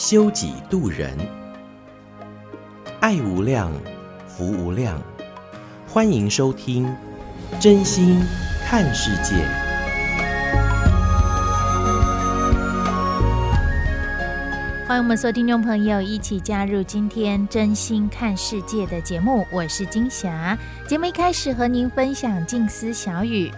[0.00, 1.14] 修己度人，
[3.00, 3.70] 爱无量，
[4.26, 4.98] 福无量，
[5.86, 6.90] 欢迎收听
[7.60, 8.18] 真心
[8.64, 9.34] 看世界，
[14.88, 19.46] 欢迎我们所有听众朋友一起加入今天真心看世界的节目。
[19.52, 20.56] 我是金霞。
[20.88, 23.52] 节目一开始和您分享静思小语：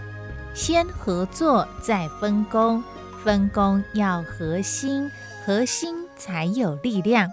[0.53, 2.83] 先合作，再分工，
[3.23, 5.09] 分工要核心，
[5.45, 7.31] 核心才有力量。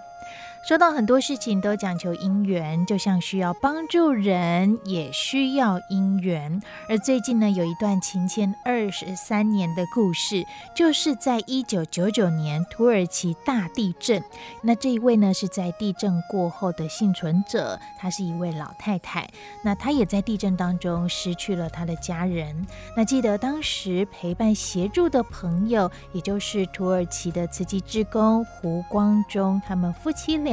[0.63, 6.61] 说到很多事情都讲求姻缘，就像需要帮助人，也需要姻缘。
[6.87, 10.45] 而最近呢，有一段情牵二十三年的故事，
[10.75, 14.23] 就是在一九九九年土耳其大地震。
[14.61, 19.27] 那这一位呢，是在地震过后的幸存者，她是一位老太太。
[19.63, 22.55] 那她也在地震当中失去了她的家人。
[22.95, 30.50] 那记得当时陪伴协助的朋友，也就是土耳其的慈济志工胡光中，他们夫妻俩。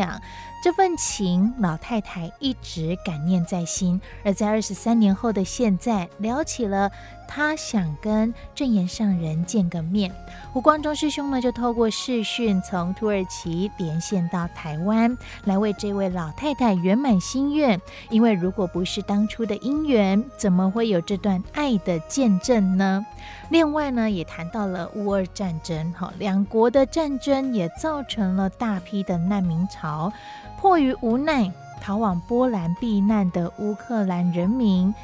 [0.63, 4.01] 这份情，老太太一直感念在心。
[4.25, 6.91] 而在二十三年后的现在，聊起了
[7.29, 10.11] 他想跟证言上人见个面。
[10.53, 17.79] 胡光中师兄呢，就透过视讯从土耳其连线到台湾，来为这位老太太圆满心愿。
[18.09, 23.05] 因为如果不是当初的姻缘，怎么会有这段爱的见证呢？
[23.51, 30.11] 另外呢，也谈到了乌俄战争，哈，两国的战争也造成了大批的难民潮，
[30.59, 34.95] 迫于无奈逃往波兰避难的乌克兰人民。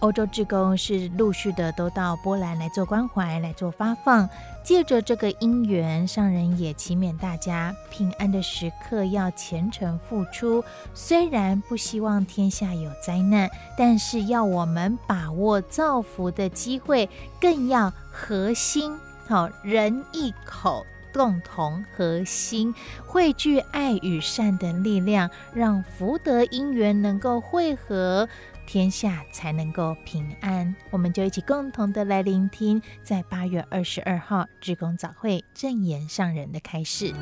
[0.00, 4.28] 欧洲志工是陆续的都到波兰来做关怀，来做发放。
[4.62, 10.64] 借着这个因缘，上人也祈勉大家平安的时刻要虔诚付出。
[10.94, 17.08] 虽然不希望天下有灾难，但是要我们把握造福的机会，
[17.40, 18.98] 更要合心。
[19.28, 22.74] 好，人一口，共同合心，
[23.06, 28.28] 汇聚爱与善的力量，让福德因缘能够汇合。
[28.72, 37.12] 天下才能够平安，我们就一起共同的来聆听，在八月二十二号志工早会正言上人的开示。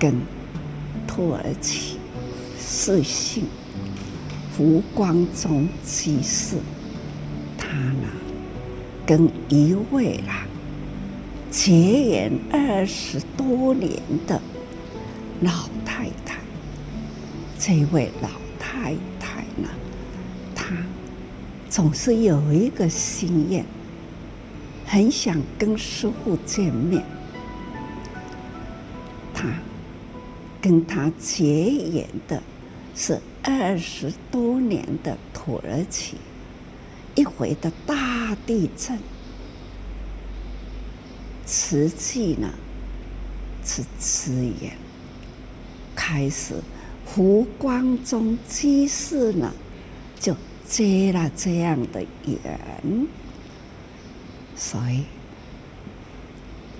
[0.00, 0.14] 跟
[1.06, 1.98] 土耳其
[2.56, 3.46] 四姓。
[4.54, 6.56] 浮光中居士，
[7.56, 8.06] 他呢，
[9.06, 10.46] 跟一位啦
[11.50, 13.90] 结缘二十多年
[14.26, 14.38] 的
[15.40, 16.38] 老太太，
[17.58, 19.68] 这位老太太呢，
[20.54, 20.76] 她
[21.70, 23.64] 总是有一个心愿，
[24.84, 27.02] 很想跟师傅见面。
[29.32, 29.48] 她
[30.60, 32.42] 跟他结缘的
[32.94, 33.18] 是。
[33.42, 36.16] 二十多年的土耳其，
[37.16, 38.98] 一回的大地震，
[41.44, 42.48] 瓷器呢
[43.64, 44.76] 是支援，
[45.96, 46.54] 开始
[47.04, 49.52] 胡光中居士呢
[50.20, 50.36] 就
[50.68, 53.06] 接了这样的缘，
[54.56, 55.02] 所以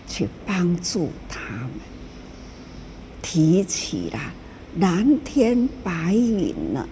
[0.06, 1.70] 去帮助他们，
[3.20, 4.20] 提起了。
[4.80, 6.88] 蓝天白云呢，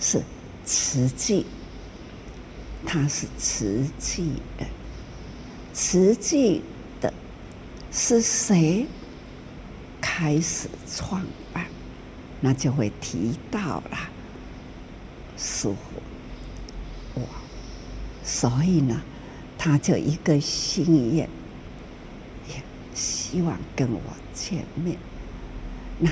[0.00, 0.20] 是
[0.64, 1.46] 慈济，
[2.84, 4.66] 他是慈济的，
[5.72, 6.62] 慈济
[7.00, 7.14] 的
[7.92, 8.84] 是谁
[10.00, 11.64] 开始创办？
[12.40, 13.98] 那就会提到了
[15.38, 15.76] 师父，
[17.14, 17.22] 我，
[18.24, 19.00] 所以呢，
[19.56, 21.28] 他就一个心愿，
[22.48, 22.60] 也
[22.96, 24.00] 希望跟我
[24.34, 24.98] 见面，
[26.00, 26.10] 那。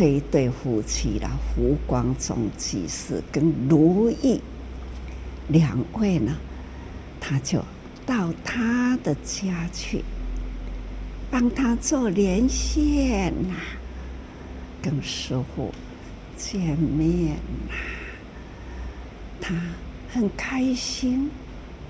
[0.00, 4.40] 这一对夫妻啦，胡光中居士跟如意
[5.48, 6.38] 两位呢，
[7.20, 7.62] 他就
[8.06, 10.02] 到他的家去，
[11.30, 13.54] 帮他做连线呐，
[14.80, 15.70] 跟师傅
[16.34, 17.36] 见面
[17.68, 17.74] 呐，
[19.38, 19.54] 他
[20.10, 21.30] 很开心，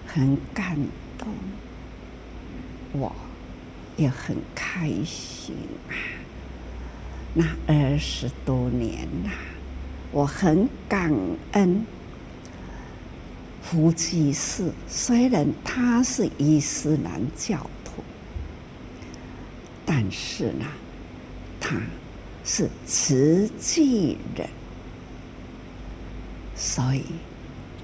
[0.04, 0.76] 很感
[1.16, 1.28] 动，
[2.90, 3.14] 我
[3.96, 5.54] 也很开心
[5.88, 5.94] 啊。
[7.32, 9.30] 那二十多年呐，
[10.10, 11.12] 我很感
[11.52, 11.84] 恩。
[13.62, 18.02] 胡济士虽然他是伊斯兰教徒，
[19.86, 20.66] 但是呢，
[21.60, 21.80] 他
[22.44, 24.48] 是慈济人，
[26.56, 27.04] 所以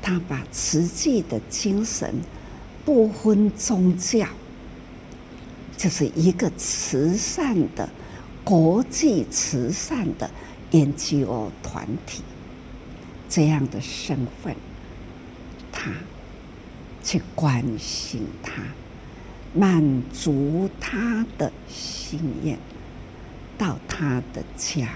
[0.03, 2.13] 他把慈济的精神
[2.85, 4.27] 不分宗教，
[5.77, 7.89] 就是一个慈善的
[8.47, 10.31] 国际慈善的
[10.71, 12.23] 研究团体
[13.29, 14.55] 这样的身份。
[15.73, 15.91] 他
[17.03, 18.63] 去关心他，
[19.53, 22.57] 满足他的心愿，
[23.59, 24.91] 到他的家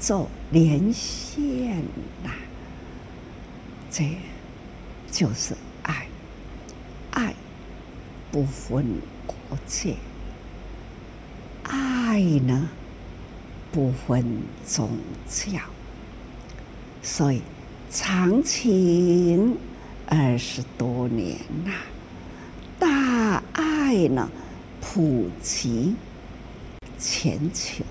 [0.00, 1.82] 做连线
[2.22, 2.30] 呐，
[3.90, 4.16] 这
[5.10, 6.06] 就是爱，
[7.10, 7.34] 爱
[8.32, 8.84] 不分
[9.26, 9.96] 国界，
[11.64, 12.68] 爱呢
[13.72, 14.24] 不分
[14.64, 14.90] 宗
[15.28, 15.60] 教，
[17.02, 17.42] 所以
[17.90, 19.56] 长情。
[20.06, 21.72] 二十多年呐，
[22.78, 24.30] 大爱呢
[24.78, 25.96] 普及
[26.98, 27.82] 全球，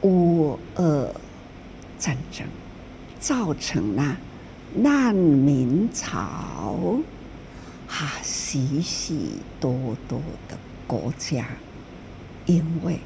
[0.00, 1.14] 乌俄
[1.98, 2.46] 战争
[3.20, 4.16] 造成了
[4.74, 6.98] 难民潮，
[7.86, 9.14] 哈，许许
[9.60, 10.18] 多多
[10.48, 10.56] 的
[10.86, 11.44] 国家
[12.46, 12.98] 因为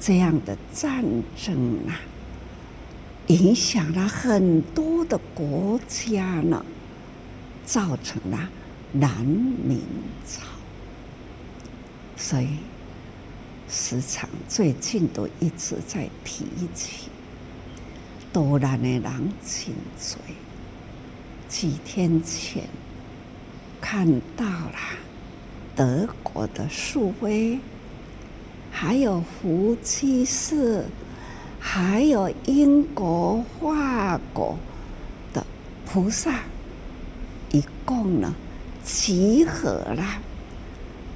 [0.00, 1.04] 这样的战
[1.36, 2.00] 争啊。
[3.28, 6.64] 影响了很多的国家呢，
[7.62, 8.48] 造成了
[8.92, 9.82] 南明
[10.26, 10.46] 朝。
[12.16, 12.48] 所以，
[13.68, 17.10] 时常最近都一直在提起，
[18.32, 19.02] 多难的人
[19.46, 20.18] 真多。
[21.48, 22.64] 几天前
[23.78, 24.78] 看到了
[25.76, 27.58] 德国的树威，
[28.70, 30.84] 还有胡济寺。
[31.60, 34.56] 还有英国、法国
[35.34, 35.44] 的
[35.84, 36.42] 菩萨，
[37.50, 38.32] 一共呢
[38.84, 40.04] 集合了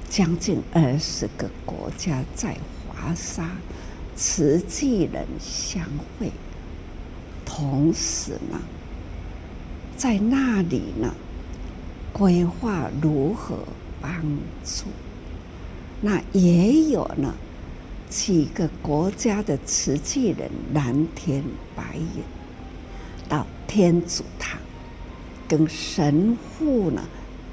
[0.09, 2.57] 将近二十个国家，在
[2.87, 3.49] 华沙
[4.15, 5.81] 慈济人相
[6.19, 6.29] 会，
[7.45, 8.59] 同时呢，
[9.95, 11.15] 在那里呢
[12.11, 13.57] 规划如何
[14.01, 14.21] 帮
[14.63, 14.85] 助，
[16.03, 17.33] 那也有呢。
[18.09, 21.43] 几个国家的慈济人蓝天
[21.75, 22.23] 白云
[23.27, 24.59] 到天主堂
[25.47, 27.01] 跟神父呢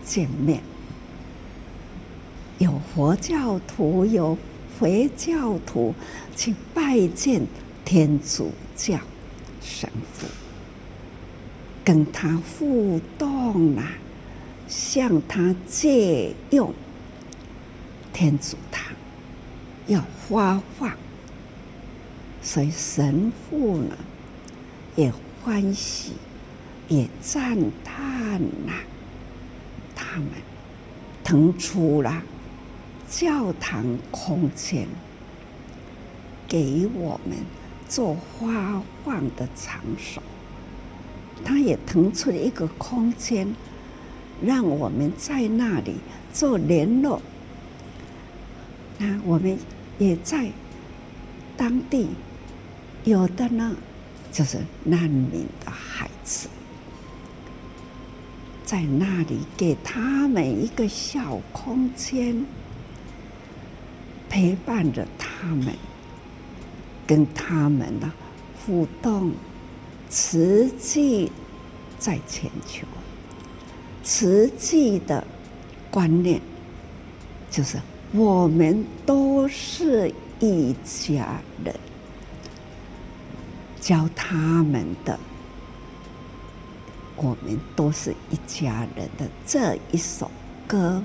[0.04, 0.60] 见面，
[2.58, 4.36] 有佛教徒，有
[4.78, 5.94] 回教徒
[6.36, 7.40] 去拜见
[7.82, 8.98] 天主教
[9.62, 10.26] 神父，
[11.82, 13.94] 跟他互动啊，
[14.68, 16.70] 向他借用
[18.12, 18.84] 天主堂。
[19.86, 20.92] 要发放，
[22.40, 23.96] 所以神父呢
[24.94, 25.12] 也
[25.42, 26.12] 欢喜，
[26.86, 28.72] 也赞叹呐，
[29.96, 30.28] 他们
[31.24, 32.22] 腾出了
[33.08, 34.86] 教堂空间，
[36.46, 37.36] 给我们
[37.88, 40.22] 做发放的场所。
[41.44, 43.52] 他也腾出了一个空间，
[44.40, 45.96] 让我们在那里
[46.32, 47.20] 做联络。
[49.00, 49.58] 那我们。
[49.98, 50.50] 也在
[51.58, 52.08] 当地，
[53.04, 53.76] 有的呢，
[54.32, 56.48] 就是难民的孩子，
[58.64, 62.46] 在那里给他们一个小空间，
[64.30, 65.74] 陪伴着他们，
[67.06, 68.10] 跟他们呢
[68.64, 69.34] 互动，
[70.08, 71.30] 慈济
[71.98, 72.86] 在全球，
[74.02, 75.22] 慈济的
[75.90, 76.40] 观念
[77.50, 77.76] 就是。
[78.12, 81.72] 我们都是一家人，
[83.80, 85.16] 教他们的，
[87.14, 90.28] 我们都是一家人的这一首
[90.66, 91.00] 歌，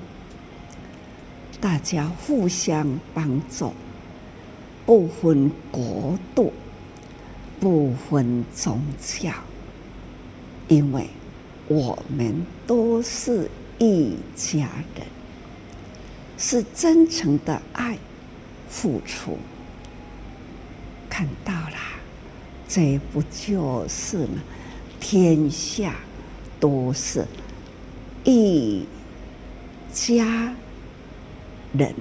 [1.60, 3.72] 大家互相帮助，
[4.84, 6.52] 不分国度，
[7.60, 9.30] 不分宗教，
[10.66, 11.06] 因为
[11.68, 13.48] 我们都是
[13.78, 15.15] 一家人。
[16.38, 17.98] 是真诚的爱，
[18.68, 19.38] 付出，
[21.08, 21.76] 看到了，
[22.68, 24.42] 这不就是呢？
[25.00, 25.94] 天下
[26.58, 27.24] 都是
[28.24, 28.84] 一
[29.92, 30.54] 家
[31.72, 31.94] 人，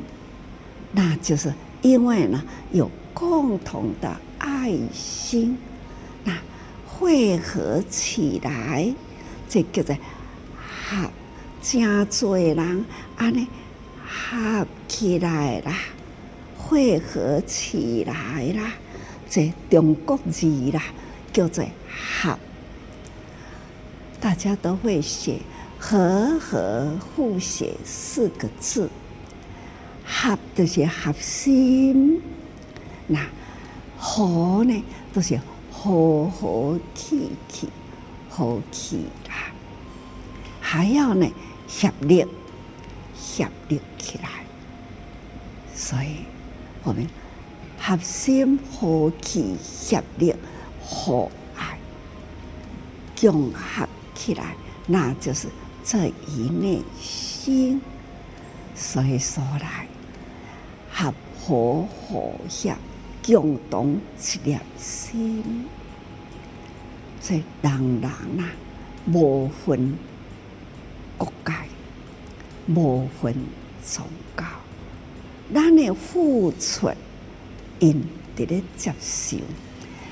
[0.92, 5.58] 那就是因为呢有共同的爱心，
[6.24, 6.36] 那
[6.88, 8.92] 汇合起来，
[9.48, 9.96] 这叫做
[10.58, 11.12] 好，
[11.62, 12.86] 真多人
[13.18, 13.48] 安尼。
[14.16, 15.78] 合起来啦，
[16.58, 18.72] 汇合起来啦，
[19.30, 20.82] 这中国字啦，
[21.34, 21.64] 叫做
[22.22, 22.40] 合。
[24.22, 25.40] 大家都会写
[25.78, 28.90] “和合”互写四个字
[30.04, 32.22] ，“合”就是合心，
[33.08, 33.20] 那
[34.00, 37.70] “和”呢，就是和和气气，
[38.30, 39.52] 和气啦，
[40.60, 41.28] 还要呢
[41.68, 42.26] 协力，
[43.16, 44.30] 协力起来。
[45.74, 46.26] 所以，
[46.84, 47.08] 我们
[47.78, 50.34] 合心、合气、协力、
[50.82, 51.78] 和爱，
[53.22, 54.56] 融合起来，
[54.88, 55.50] 那就是
[55.84, 57.82] 这一念心。
[58.76, 59.88] 所以说来，
[60.92, 62.76] 合和和谐，
[63.26, 65.66] 共同一粒心。
[67.22, 68.52] 所以人人啊，
[69.12, 69.98] 无分
[71.18, 71.54] 国界，
[72.68, 73.34] 无分
[73.84, 74.06] 宗
[74.38, 74.44] 教。
[75.54, 76.90] 咱的付出，
[77.80, 78.04] 因
[78.36, 79.38] 得咧接受，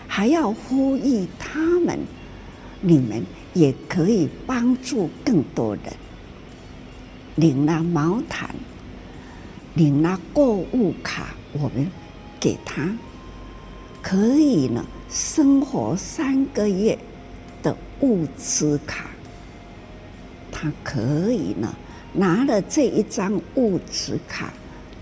[0.08, 2.00] 还要呼吁他们，
[2.82, 5.86] 你们也可以帮助更多人。
[7.36, 8.54] 领了毛毯，
[9.74, 11.90] 领了购物卡，我们
[12.40, 12.96] 给他，
[14.04, 16.96] 可以呢生活三个月
[17.64, 19.08] 的物资卡，
[20.52, 21.76] 他可以呢
[22.14, 24.54] 拿了这一张物资卡。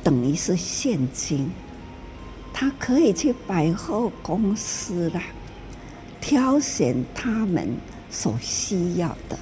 [0.03, 1.51] 等于是现金，
[2.51, 5.21] 他可以去百货公司啦，
[6.19, 7.69] 挑选他们
[8.09, 9.37] 所需要的。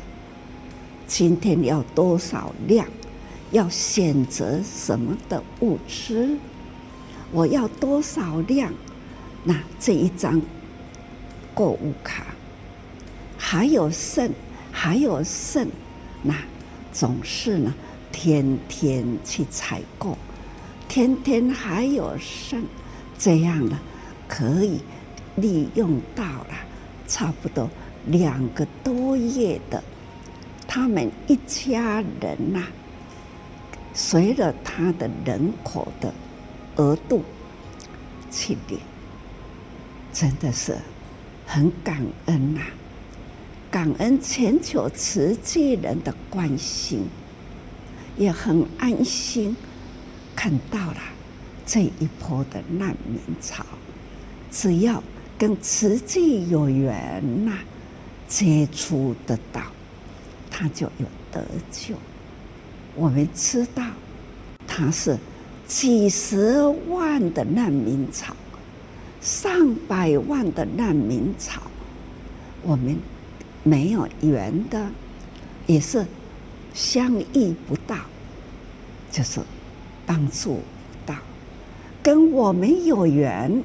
[1.08, 2.86] 今天要多少量？
[3.52, 6.38] 要选择什么的物资？
[7.32, 8.74] 我要多少量？
[9.44, 10.42] 那这一张
[11.56, 12.26] 购物卡
[13.38, 14.30] 还有剩，
[14.72, 15.68] 还有剩，
[16.22, 16.36] 那
[16.92, 17.74] 总是呢，
[18.12, 20.18] 天天去采购。
[20.88, 22.64] 天天还有剩，
[23.18, 23.80] 这样呢，
[24.28, 24.80] 可以
[25.36, 26.56] 利用到了
[27.08, 27.70] 差不多
[28.08, 29.84] 两个多月的，
[30.68, 32.64] 他们一家人呐、
[33.94, 36.12] 随着他的人口的
[36.78, 37.24] 额度
[38.32, 38.80] 去领，
[40.12, 40.76] 真的是
[41.46, 42.62] 很感恩呐、
[43.72, 47.06] 感恩全球慈济人的关心，
[48.18, 49.56] 也很安心。
[50.36, 50.98] 看到了
[51.66, 53.64] 这一波的难民潮，
[54.50, 55.04] 只要
[55.38, 57.60] 跟慈济有缘呐，
[58.28, 59.62] 接触得到，
[60.50, 61.94] 他就有得救。
[62.96, 63.84] 我们知道，
[64.66, 65.18] 他是
[65.68, 66.58] 几十
[66.88, 68.34] 万的难民潮，
[69.22, 71.62] 上百万的难民潮，
[72.64, 72.98] 我们
[73.64, 74.90] 没有缘的，
[75.68, 76.06] 也是
[76.74, 77.96] 相遇不到，
[79.12, 79.42] 就是。
[80.06, 80.62] 帮助不
[81.06, 81.16] 到
[82.02, 83.62] 跟我们有缘，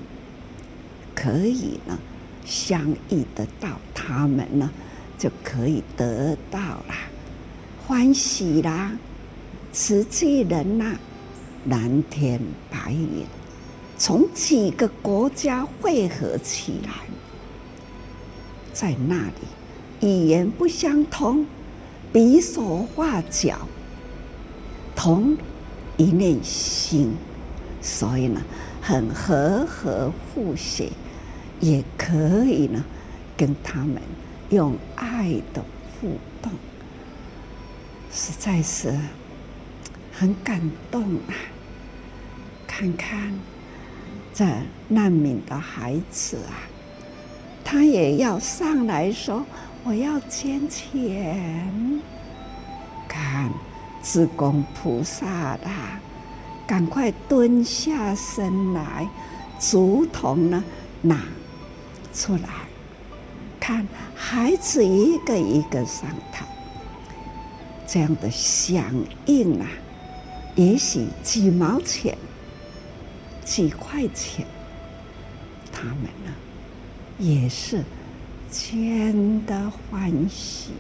[1.15, 1.99] 可以呢
[2.45, 4.71] 相遇得到，他们呢
[5.17, 6.95] 就可以得到了
[7.87, 8.93] 欢喜啦，
[9.73, 10.99] 慈济人呐，
[11.65, 12.39] 蓝天
[12.71, 13.25] 白云，
[13.97, 16.93] 从几个国家汇合起来，
[18.75, 19.47] 在那里
[20.01, 21.47] 语言不相通，
[22.13, 23.69] 比手画脚，
[24.95, 25.37] 同。
[25.97, 27.15] 一念心，
[27.81, 28.43] 所以呢，
[28.83, 30.91] 很和和互写，
[31.61, 32.85] 也可以呢，
[33.37, 34.03] 跟他们
[34.51, 35.65] 用爱的
[36.01, 36.51] 互动，
[38.11, 38.93] 实在是
[40.11, 40.61] 很感
[40.91, 41.35] 动啊！
[42.67, 43.33] 看看
[44.35, 44.45] 这
[44.89, 46.67] 难民的孩子啊，
[47.63, 49.47] 他也要上来说
[49.85, 52.03] ：“我要捐钱。”
[53.07, 53.51] 看。
[54.07, 55.99] 自贡菩萨啦，
[56.67, 59.09] 赶快蹲下身来，
[59.59, 60.63] 竹筒呢
[61.01, 61.23] 拿
[62.13, 62.51] 出来，
[63.59, 66.45] 看孩子一个一个上台，
[67.87, 68.85] 这样的响
[69.25, 69.67] 应啊，
[70.55, 72.15] 也许几毛钱、
[73.43, 74.47] 几块钱，
[75.73, 76.33] 他们呢
[77.19, 77.83] 也是
[78.55, 80.71] 真的欢喜，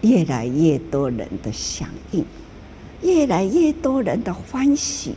[0.00, 2.24] 越来越多人的响应。
[3.02, 5.14] 越来越多人的欢喜，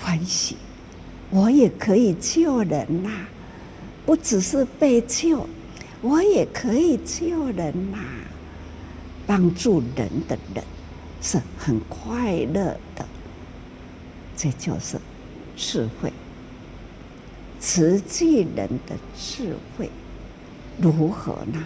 [0.00, 0.56] 欢喜，
[1.30, 3.10] 我也可以救人呐、
[4.04, 5.46] 不只是被救，
[6.00, 7.98] 我也可以救人呐、
[9.26, 10.64] 帮助人的人
[11.20, 13.06] 是很快乐的，
[14.36, 14.98] 这就是
[15.56, 16.10] 智慧。
[17.60, 19.90] 慈济人的智慧
[20.80, 21.62] 如何呢？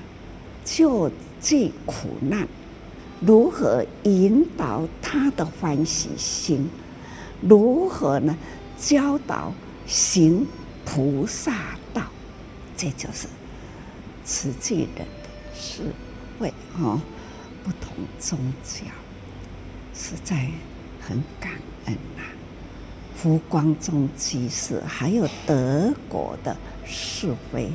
[0.65, 2.47] 救济苦难。
[3.21, 6.71] 如何引导他的欢喜心？
[7.41, 8.37] 如何呢？
[8.79, 9.53] 教导
[9.87, 10.47] 行
[10.87, 11.53] 菩萨
[11.93, 12.03] 道，
[12.77, 13.27] 这就是
[14.25, 15.83] 慈济人的智
[16.39, 17.01] 慧哦。
[17.63, 18.87] 不同宗教，
[19.95, 20.49] 实在
[20.99, 21.53] 很感
[21.85, 22.33] 恩呐、啊。
[23.15, 27.71] 佛光宗居士，还有德国的是非，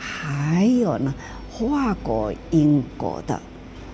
[0.00, 1.14] 还有呢，
[1.50, 3.40] 法国、英国的，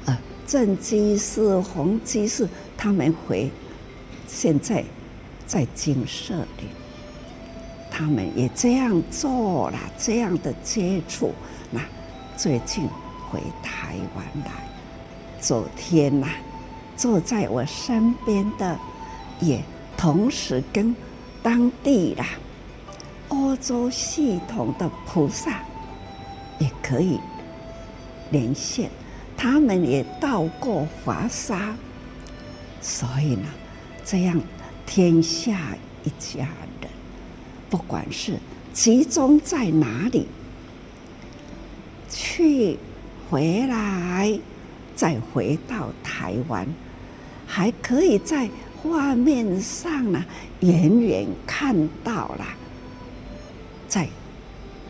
[0.05, 3.51] 呃，郑基士、洪基士，他们回
[4.29, 4.85] 现在
[5.47, 6.69] 在金舍里，
[7.91, 11.35] 他们也这样做了，这样的接触。
[11.71, 11.81] 那
[12.37, 12.89] 最近
[13.29, 14.53] 回台湾来，
[15.41, 16.29] 昨天呐、
[16.97, 18.79] 坐在我身边的
[19.41, 19.61] 也。
[19.99, 20.95] 同时跟
[21.43, 22.27] 当地啦，
[23.29, 25.63] 欧洲系统的菩萨
[26.59, 27.19] 也可以
[28.31, 28.91] 连线，
[29.37, 31.75] 他们也到过华沙，
[32.81, 33.49] 所以呢，
[34.05, 34.41] 这样
[34.85, 36.49] 天下一家
[36.81, 36.91] 人，
[37.69, 38.39] 不管是
[38.73, 40.27] 集中在哪里，
[42.11, 42.79] 去
[43.31, 44.39] 回来，
[44.95, 46.67] 再回到台湾，
[47.47, 48.49] 还可以在。
[48.83, 50.25] 画面上呢，
[50.61, 52.47] 远远看到了，
[53.89, 54.07] 在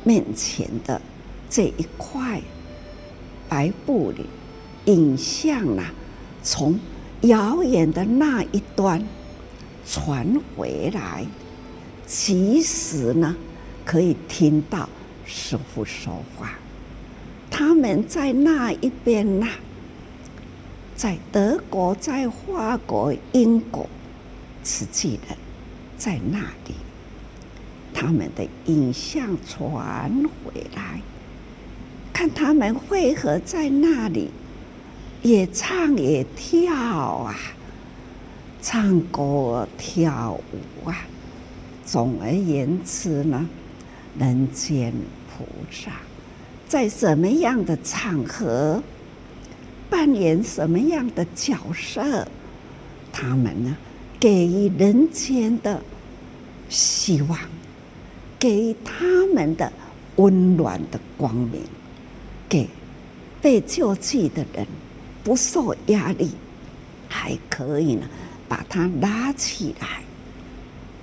[0.04, 1.00] 面前的
[1.56, 2.38] 这一块
[3.48, 4.26] 白布里，
[4.92, 5.90] 影像啊，
[6.42, 6.78] 从
[7.22, 9.02] 遥远的那一端
[9.88, 11.24] 传回来，
[12.06, 13.34] 其实呢，
[13.86, 14.86] 可以听到
[15.24, 16.58] 师父说话。
[17.50, 19.48] 他们在那一边呐。
[20.94, 23.88] 在德国，在法国、英国，
[24.62, 25.38] 慈济人
[25.96, 26.74] 在那里，
[27.94, 30.10] 他们的影像传
[30.44, 31.00] 回来，
[32.16, 34.30] 看他们汇合在那里，
[35.20, 37.36] 也唱也跳啊，
[38.62, 40.96] 唱歌跳舞啊。
[41.84, 43.46] 总而言之呢，
[44.18, 44.94] 人间
[45.28, 45.92] 菩萨
[46.66, 48.82] 在什么样的场合，
[49.90, 52.26] 扮演什么样的角色？
[53.12, 53.76] 他们呢，
[54.18, 55.82] 给予人间的
[56.70, 57.38] 希望，
[58.38, 59.70] 给他们的
[60.16, 61.60] 温暖的光明，
[62.48, 62.68] 给
[63.40, 64.66] 被救济的人
[65.24, 66.30] 不受压力，
[67.08, 68.08] 还可以呢
[68.48, 70.02] 把他拉起来，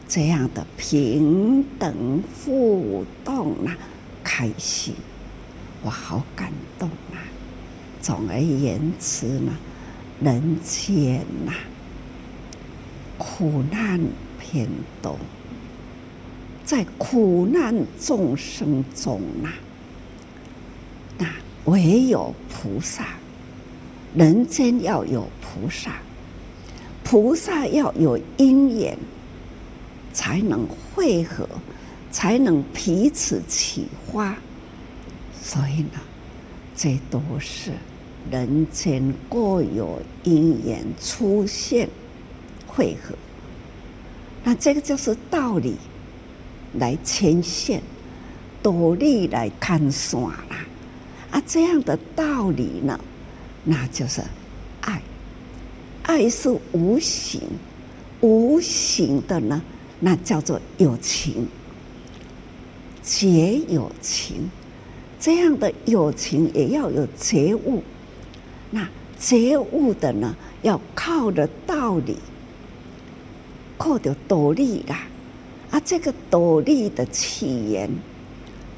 [0.08, 3.78] 这样的平等互动啊，
[4.24, 4.94] 开心，
[5.84, 7.20] 我好感动啊！
[8.02, 9.52] 总而言之呢，
[10.22, 11.54] 人间呐、
[13.18, 14.00] 苦难
[14.40, 14.68] 偏
[15.02, 15.18] 多，
[16.66, 19.54] 在苦难众生中呐、啊，
[21.66, 23.08] 唯有菩萨，
[24.16, 25.92] 人间要有菩萨，
[27.04, 28.98] 菩萨要有因缘，
[30.12, 31.48] 才能汇合，
[32.12, 34.36] 才能彼此启发。
[35.42, 36.00] 所以呢，
[36.76, 37.72] 这都是。
[38.32, 41.90] 人间各有因缘出现
[42.66, 43.14] 汇合，
[44.46, 45.76] 那这个就是道理
[46.76, 47.84] 来牵线，
[48.62, 50.66] 道理来看线啦。
[51.34, 53.00] 啊，这样的道理呢，
[53.64, 54.22] 那就是
[54.82, 55.02] 爱。
[56.04, 57.42] 爱是无形，
[58.22, 59.60] 无形的呢，
[60.00, 61.48] 那叫做有情，
[63.02, 64.48] 结有情。
[65.20, 67.82] 这样的有情也要有觉悟。
[68.70, 72.16] 那觉悟的呢，要靠着道理，
[73.76, 75.08] 靠着道理啦。
[75.72, 77.90] 啊，这个道理的起源，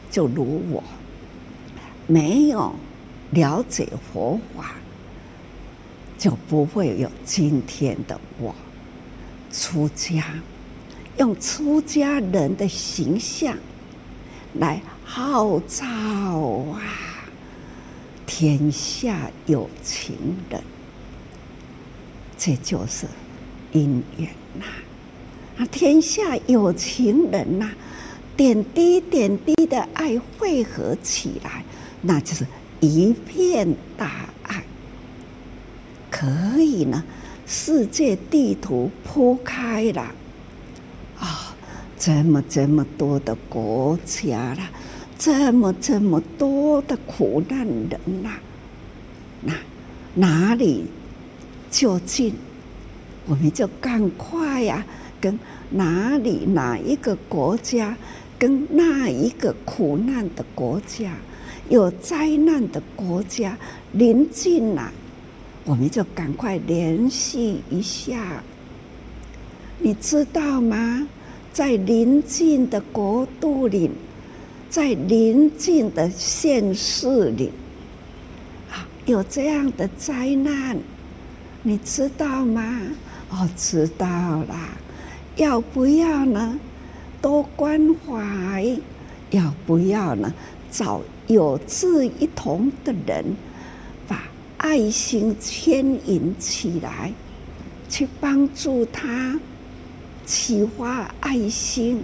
[0.09, 0.81] 就如我
[2.07, 2.73] 没有
[3.31, 4.75] 了解佛法，
[6.17, 8.53] 就不会有今天的我。
[9.51, 10.23] 出家，
[11.17, 13.57] 用出家人的形象
[14.53, 16.81] 来号召啊。
[18.25, 20.15] 天下有情
[20.49, 20.61] 人，
[22.37, 23.05] 这就是
[23.71, 24.27] 姻缘
[24.59, 24.65] 呐。
[25.57, 27.69] 啊，天下有情人呐，
[28.35, 31.63] 点滴点滴的爱汇合起来，
[32.05, 32.45] 那就是
[32.79, 34.63] 一片大爱。
[36.11, 37.03] 可以呢，
[37.45, 40.01] 世界地图铺开了，
[41.19, 41.55] 啊，
[41.97, 44.59] 这么这么多的国家了。
[45.17, 48.39] 这么这么多的苦难人呐、啊，
[49.41, 49.53] 那
[50.13, 50.85] 哪里
[51.71, 52.35] 就近，
[53.25, 54.85] 我们就赶快呀、
[55.21, 55.39] 跟
[55.69, 57.95] 哪里哪一个国家，
[58.37, 61.13] 跟那一个苦难的国家，
[61.69, 63.57] 有灾难的国家
[63.93, 64.91] 临近了，
[65.65, 68.43] 我们就赶快联系一下。
[69.79, 71.07] 你知道吗？
[71.51, 73.89] 在邻近的国度里，
[74.69, 77.51] 在邻近的县市里，
[78.71, 80.77] 啊，有这样的灾难，
[81.63, 82.81] 你知道吗？
[83.29, 84.69] 哦，知道啦。
[85.37, 86.59] 要不要呢？
[87.21, 88.77] 多关怀。
[89.31, 90.33] 要不要呢？
[90.69, 93.35] 找有志一同的人，
[94.07, 94.23] 把
[94.57, 97.11] 爱心牵引起来，
[97.89, 99.39] 去帮助他。
[100.25, 102.03] 启发爱心，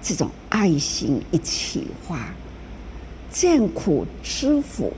[0.00, 2.32] 这种爱心一启发，
[3.28, 4.92] 见苦知福，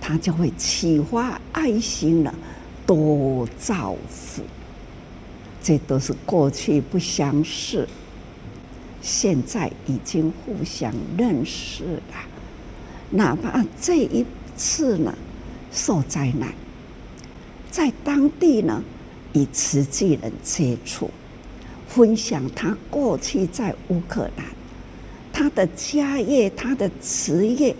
[0.00, 2.34] 他就会启发爱心了，
[2.84, 4.42] 多造福。
[5.62, 7.86] 这都是过去不相识，
[9.00, 12.14] 现在已经互相认识了。
[13.10, 14.24] 哪怕这一
[14.56, 15.14] 次呢，
[15.72, 16.52] 受灾难，
[17.70, 18.82] 在当地呢，
[19.32, 21.10] 与慈济人接触。
[21.88, 24.46] 分享他过去在乌克兰，
[25.32, 27.74] 他的家业，他的职业，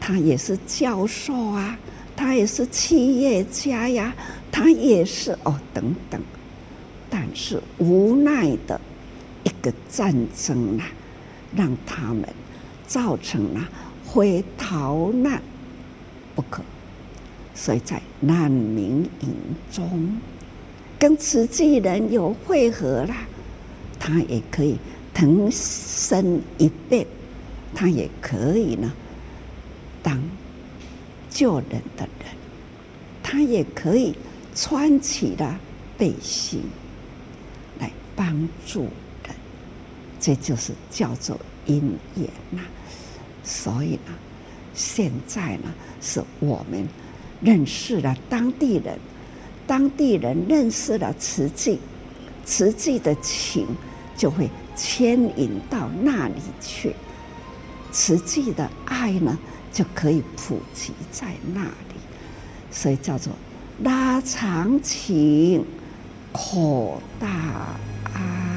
[0.00, 1.78] 他也是教授啊，
[2.16, 4.12] 他也是企业家呀，
[4.50, 6.20] 他也是哦等等，
[7.08, 8.80] 但是无奈的
[9.46, 10.88] 一个战争啊，
[11.54, 12.28] 让他们
[12.84, 13.60] 造成了
[14.04, 15.40] 非逃难
[16.34, 16.62] 不可，
[17.54, 19.28] 所以在难民营
[19.70, 20.20] 中
[20.98, 23.14] 跟慈济人有会合了。
[24.00, 24.76] 他也可以
[25.14, 27.06] 腾身一变，
[27.72, 28.92] 他也可以呢，
[30.02, 30.20] 当
[31.30, 32.34] 救人的人，
[33.22, 34.12] 他也可以
[34.56, 35.58] 穿起了
[35.96, 36.62] 背心
[37.78, 38.88] 来帮助，
[40.20, 42.60] 这就是叫做因缘呐。
[43.44, 44.12] 所以呢，
[44.74, 46.86] 现在呢，是我们
[47.40, 48.98] 认识了当地人，
[49.66, 51.78] 当地人认识了慈济。
[52.44, 53.66] 慈济的情
[54.16, 56.94] 就会牵引到那里去，
[57.90, 59.36] 慈济的爱呢
[59.72, 62.00] 就可以普及在那里，
[62.70, 63.32] 所以叫做
[63.82, 65.64] 拉长情，
[66.30, 67.76] 扩大
[68.14, 68.55] 爱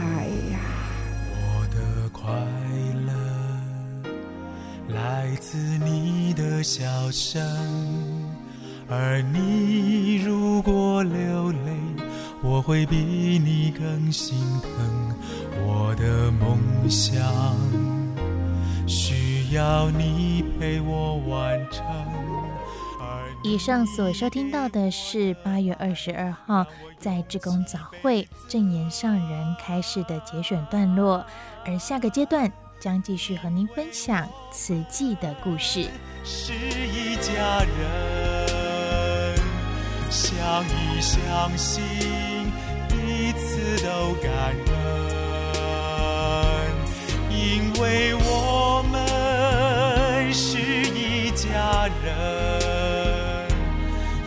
[5.30, 7.40] 来自你的笑声，
[8.90, 11.58] 而你如果流泪。
[12.42, 15.14] 我会比你更心疼，
[15.68, 17.22] 我的梦想
[18.88, 21.86] 需要你陪我完成。
[23.44, 26.66] 以上所收听到的是八月二十二号
[26.98, 31.24] 在志工早会正言上人开示的节选段落，
[31.66, 35.90] 而下个阶段将继续和您分享慈济的故事。
[36.24, 39.36] 是一家人，
[40.10, 41.82] 相依相惜。
[42.88, 44.32] 彼此都感
[44.68, 44.74] 恩，
[47.30, 53.48] 因为我们是一家人，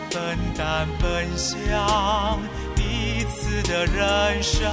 [0.09, 2.41] 分担分享
[2.75, 4.71] 彼此的人生，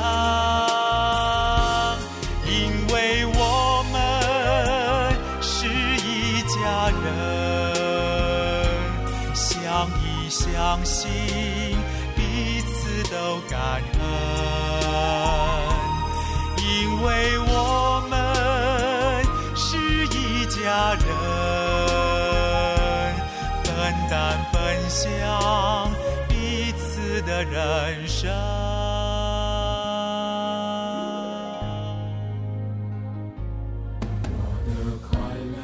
[10.31, 11.11] 相信
[12.16, 12.88] 彼此。
[13.11, 14.01] 都感恩，
[16.59, 18.14] 因为我们
[19.57, 19.77] 是
[20.16, 21.03] 一家人，
[23.64, 23.73] 分
[24.09, 24.55] 担分
[24.88, 25.09] 享
[26.29, 28.31] 彼此的人生。
[34.23, 34.38] 我
[34.69, 34.71] 的
[35.09, 35.19] 快
[35.57, 35.59] 乐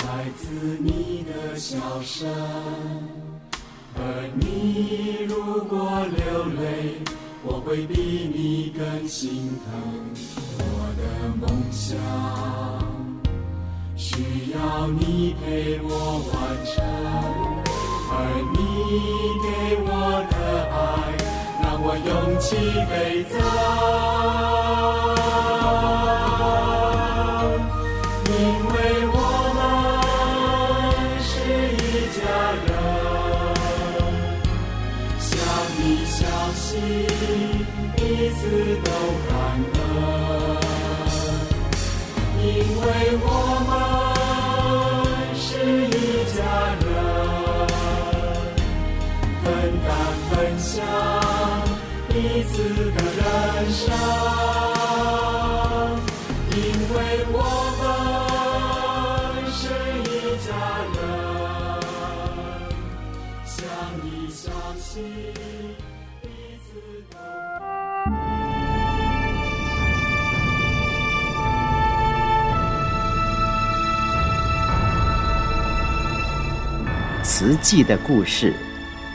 [0.00, 0.04] 来
[0.36, 0.42] 自
[0.82, 0.92] 你
[1.52, 2.26] 的笑声。
[3.94, 4.00] 而
[4.40, 7.02] 你如果流泪，
[7.44, 7.92] 我会比
[8.34, 9.70] 你更心疼。
[10.58, 10.64] 我
[10.96, 11.02] 的
[11.38, 11.94] 梦想
[13.96, 16.32] 需要你陪我完
[16.64, 16.72] 成，
[18.08, 18.16] 而
[18.54, 18.56] 你
[19.44, 19.46] 给
[19.84, 19.86] 我
[20.30, 20.34] 的
[20.72, 20.80] 爱，
[21.62, 22.10] 让我勇
[22.40, 22.56] 气
[22.88, 22.92] 倍
[23.30, 23.32] 增。
[37.96, 38.40] 彼此
[38.84, 38.88] 都
[39.28, 39.34] 感
[39.74, 39.80] 恩，
[42.38, 42.46] 因
[42.80, 42.82] 为
[43.20, 43.26] 我
[43.66, 43.70] 们
[45.34, 45.42] 是
[45.86, 45.90] 一
[46.36, 46.38] 家
[46.82, 46.86] 人，
[49.42, 49.44] 分
[49.84, 49.90] 担
[50.30, 50.72] 分享。
[77.44, 78.54] 实际的故事，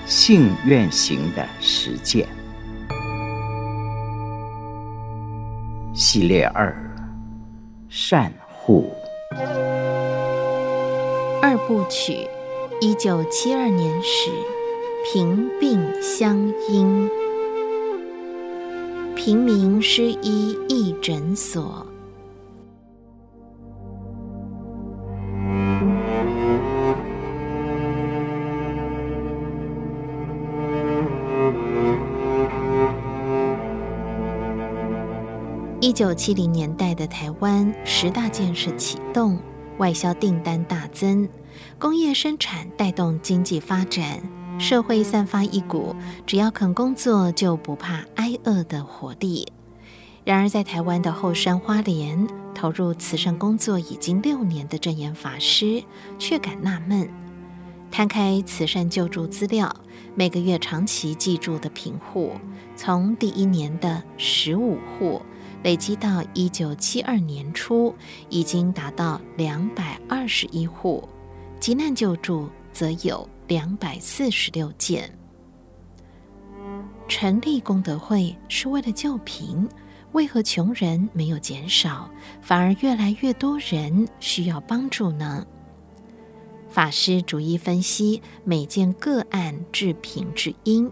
[0.06, 2.28] 信愿行的实践。
[5.94, 6.76] 系列二：
[7.88, 8.94] 善护。
[11.42, 12.28] 二部曲，
[12.82, 14.30] 一九七二年始，
[15.06, 16.38] 平病相
[16.70, 17.10] 因，
[19.16, 21.87] 平民失医义诊所。
[35.88, 39.40] 一九七零年代的台湾，十大建设启动，
[39.78, 41.30] 外销订单大增，
[41.80, 44.22] 工业生产带动经济发展，
[44.60, 45.96] 社会散发一股
[46.26, 49.48] 只要肯工作就不怕挨饿的活力。
[50.26, 55.82] 然而，在台湾的后山花莲，投入慈善工作已经六年的证严法师
[56.20, 57.10] 却感纳闷，
[57.90, 59.74] 摊开慈善救助资料，
[60.16, 62.34] 每个月长期记住的贫户，
[62.76, 65.22] 从第一年的十五户。
[65.64, 67.94] 累积到一九七二年初，
[68.30, 71.08] 已经达到两百二十一户，
[71.60, 75.12] 急难救助则有两百四十六件。
[77.08, 79.68] 成立功德会是为了救贫，
[80.12, 82.10] 为何穷人没有减少，
[82.42, 85.46] 反而越来越多人需要帮助呢？
[86.70, 90.92] 法师逐一分析每件个案致贫之因，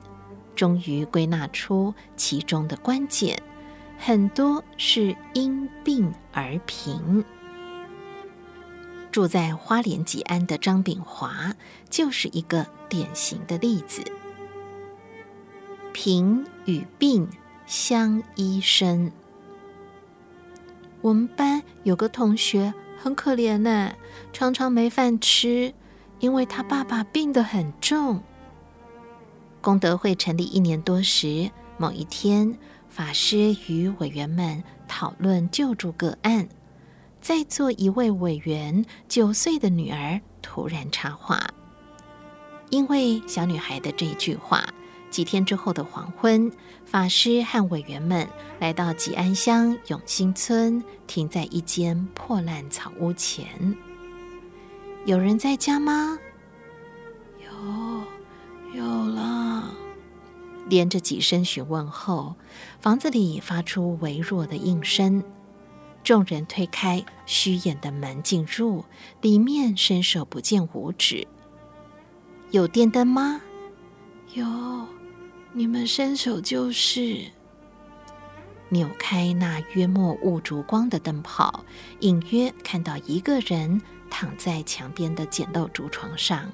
[0.55, 3.37] 终于归纳出其中的关键。
[3.97, 7.23] 很多是因病而贫。
[9.11, 11.55] 住在花莲吉安的张炳华
[11.89, 14.03] 就是一个典型的例子。
[15.93, 17.27] 贫与病
[17.65, 19.09] 相依生。
[21.01, 23.93] 我们班有个同学很可怜呢，
[24.33, 25.73] 常常没饭吃，
[26.19, 28.21] 因为他爸爸病得很重。
[29.61, 32.57] 功德会成立一年多时，某一天。
[32.95, 36.47] 法师与委员们讨论救助个案，
[37.19, 41.45] 在座一位委员九岁的女儿突然插话，
[42.69, 44.63] 因为小女孩的这一句话，
[45.09, 46.49] 几天之后的黄昏，
[46.85, 48.25] 法师和委员们
[48.61, 53.75] 来到吉安乡永兴村，停在一间破烂草屋前。
[55.03, 56.17] 有人在家吗？
[57.43, 59.84] 有，有了。
[60.67, 62.35] 连着几声询问后，
[62.79, 65.23] 房子里发出微弱的应声。
[66.03, 68.85] 众人推开虚掩的门进入，
[69.21, 71.27] 里面伸手不见五指。
[72.51, 73.41] 有电灯吗？
[74.33, 74.45] 有，
[75.53, 77.25] 你们伸手就是。
[78.69, 81.63] 扭开那约莫五烛光的灯泡，
[81.99, 86.51] 隐约看到一个人躺在墙边的简陋竹床上，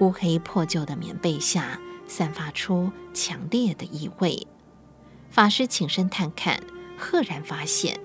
[0.00, 1.78] 乌黑破旧的棉被下。
[2.06, 4.46] 散发出强烈的异味。
[5.30, 6.62] 法师起身探看，
[6.96, 7.98] 赫然发现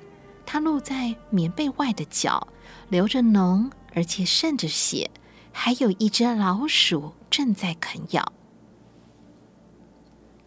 [0.46, 2.48] 他露在棉被外的脚
[2.90, 5.12] 流着脓，而且渗着血，
[5.52, 8.34] 还有一只老鼠正在啃咬。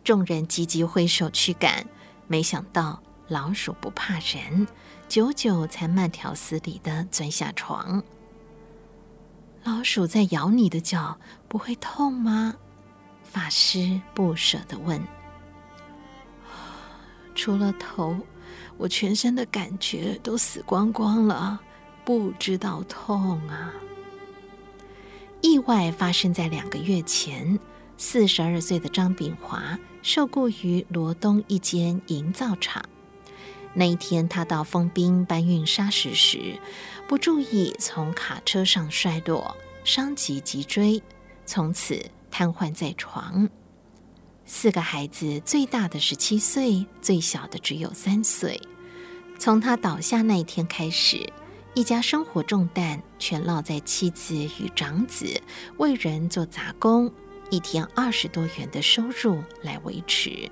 [0.02, 1.86] 众人急急挥手驱赶，
[2.26, 4.66] 没想到老鼠不怕人，
[5.08, 8.02] 久久才慢条斯理地钻下床。
[9.62, 12.56] 老鼠在咬你的脚，不会痛吗？
[13.32, 15.02] 法师不舍地问
[17.34, 18.14] ：“除了头，
[18.76, 21.58] 我全身的感觉都死光光了，
[22.04, 23.72] 不知道痛啊。”
[25.40, 27.58] 意外发生在两个月前，
[27.96, 32.84] 四十二岁的张炳华受雇于罗东一间营造厂。
[33.72, 36.60] 那一天，他到丰滨搬运砂石时，
[37.08, 41.02] 不注意从卡车上摔落，伤及脊椎，
[41.46, 42.10] 从此。
[42.32, 43.48] 瘫痪在床，
[44.46, 48.60] 四个孩子，最大的十七岁，最小的只有三岁。
[49.38, 51.30] 从他倒下那一天开始，
[51.74, 55.40] 一家生活重担全落在妻子与长子
[55.76, 57.12] 为人做杂工，
[57.50, 60.50] 一天二十多元的收入来维持。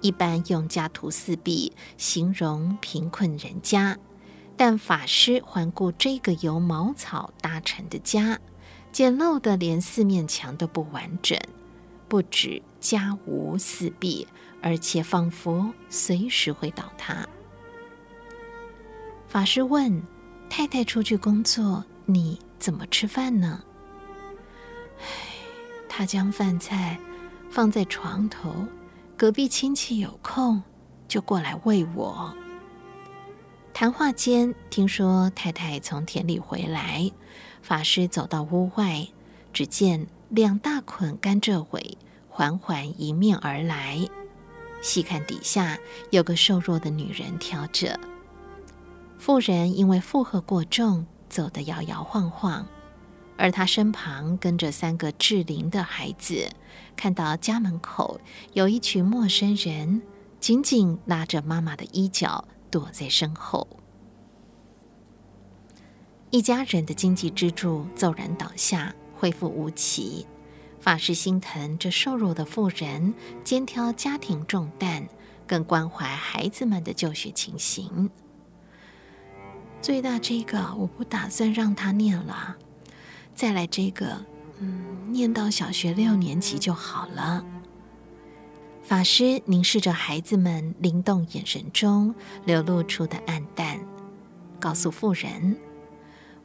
[0.00, 3.98] 一般用家徒四壁形容贫困人家，
[4.56, 8.38] 但法师环顾这个由茅草搭成的家。
[8.96, 11.38] 简陋的连四面墙都不完整，
[12.08, 14.26] 不止家无四壁，
[14.62, 17.28] 而且仿佛随时会倒塌。
[19.28, 20.02] 法师问
[20.48, 23.62] ：“太太出去工作，你怎么吃饭呢？”
[24.98, 25.04] 唉，
[25.90, 26.98] 他将饭菜
[27.50, 28.50] 放在床头，
[29.14, 30.62] 隔壁亲戚有空
[31.06, 32.34] 就过来喂我。
[33.78, 37.12] 谈话间，听说太太从田里回来。
[37.60, 39.06] 法师走到屋外，
[39.52, 41.98] 只见两大捆甘蔗尾
[42.30, 44.08] 缓缓迎面而来，
[44.80, 48.00] 细看底下有个瘦弱的女人挑着。
[49.18, 52.66] 妇人因为负荷过重，走得摇摇晃晃，
[53.36, 56.48] 而她身旁跟着三个稚龄的孩子。
[56.96, 58.22] 看到家门口
[58.54, 60.00] 有一群陌生人，
[60.40, 63.66] 紧紧拉着妈妈的衣角，躲在身后。
[66.30, 70.26] 一家人的经济支柱骤然倒下，恢复无期。
[70.80, 75.08] 法师心疼这瘦弱的妇人，肩挑家庭重担，
[75.46, 78.10] 更关怀孩子们的就学情形。
[79.80, 82.56] 最大这个我不打算让他念了，
[83.34, 84.24] 再来这个，
[84.58, 87.44] 嗯，念到小学六年级就好了。
[88.86, 93.80] 法师凝视着孩子们灵动眼神中流露出的黯淡，
[94.60, 95.56] 告诉妇人。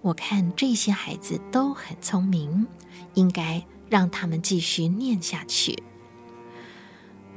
[0.01, 2.65] 我看这些孩子都很聪明，
[3.13, 5.83] 应该让他们继续念下去。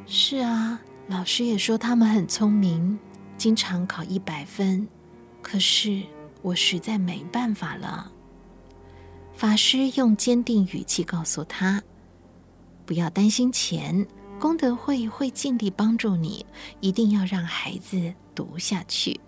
[0.06, 2.98] 是啊，老师也说他们很聪明，
[3.36, 4.88] 经常考一百分。
[5.42, 6.02] 可是
[6.40, 8.10] 我实在没办法了。
[9.34, 11.82] 法师用坚定语气告诉他
[12.86, 14.06] ：“不要担心钱，
[14.44, 16.44] 功德会会尽力帮助你，
[16.80, 19.18] 一定要让孩子读下去。”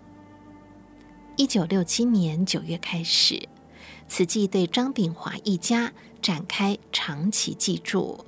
[1.35, 3.49] 一九六七年九月开始，
[4.07, 8.23] 慈济对张炳华一家展开长期寄住，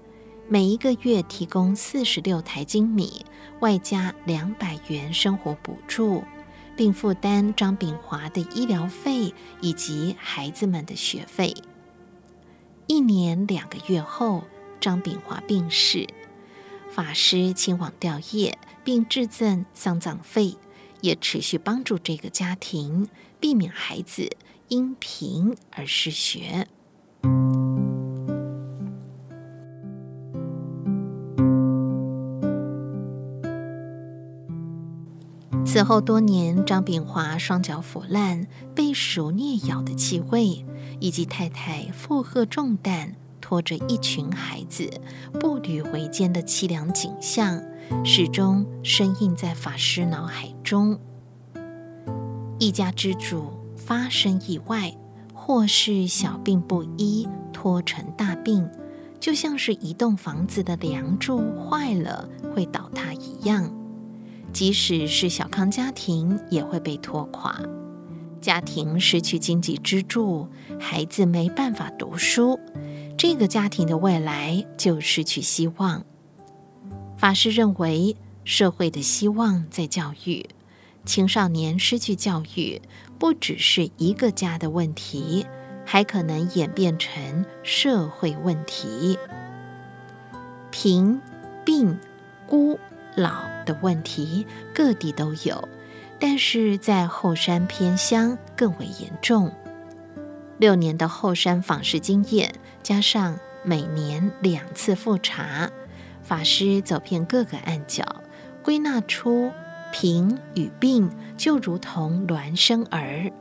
[0.47, 3.23] 每一个月提供四十六台精米，
[3.59, 6.23] 外加两百元生活补助，
[6.75, 11.53] 并负担张炳华的医疗费以及孩子们的学费。
[12.87, 14.43] 一年两个月后，
[14.79, 16.07] 张炳华病逝，
[16.91, 20.57] 法师前往吊唁，并致赠丧葬费。
[21.01, 23.07] 也持续帮助这个家庭，
[23.39, 24.35] 避免孩子
[24.67, 26.67] 因贫而失学。
[35.65, 40.65] 此后多年，张炳华双脚腐烂、被鼠啮咬的气味，
[40.99, 43.15] 以及太太负荷重担、
[43.49, 44.87] 拖着一群孩子
[45.39, 47.59] 步履维艰的凄凉景象。
[48.05, 50.99] 始终深印在法师脑海中。
[52.59, 54.95] 一家之主发生意外，
[55.33, 58.69] 或是小病不医拖成大病，
[59.19, 63.73] 就像是一栋房子的梁柱坏了会倒塌一样。
[64.53, 67.59] 即使是小康家庭也会被拖垮，
[68.39, 70.47] 家庭失去经济支柱，
[70.79, 72.59] 孩子没办法读书，
[73.19, 76.05] 这个家庭的未来就失去希望。
[77.17, 80.47] 法师认为，社会的希望在教育，
[81.03, 82.81] 青少年失去教育，
[83.19, 85.45] 不只是一个家的问题，
[85.85, 89.19] 还可能演变成社会问题。
[90.71, 91.19] 贫、
[91.65, 91.99] 病、
[92.47, 92.79] 孤、
[93.15, 95.67] 老的问题各地都有，
[96.17, 99.53] 但是在后山偏乡更为严重。
[100.57, 102.53] 六年的后山访视经验，
[102.83, 105.69] 加上每年两次复查。
[106.21, 108.03] 法师走遍各个暗角，
[108.61, 109.51] 归纳出
[109.91, 113.31] 贫与病就如同孪生儿。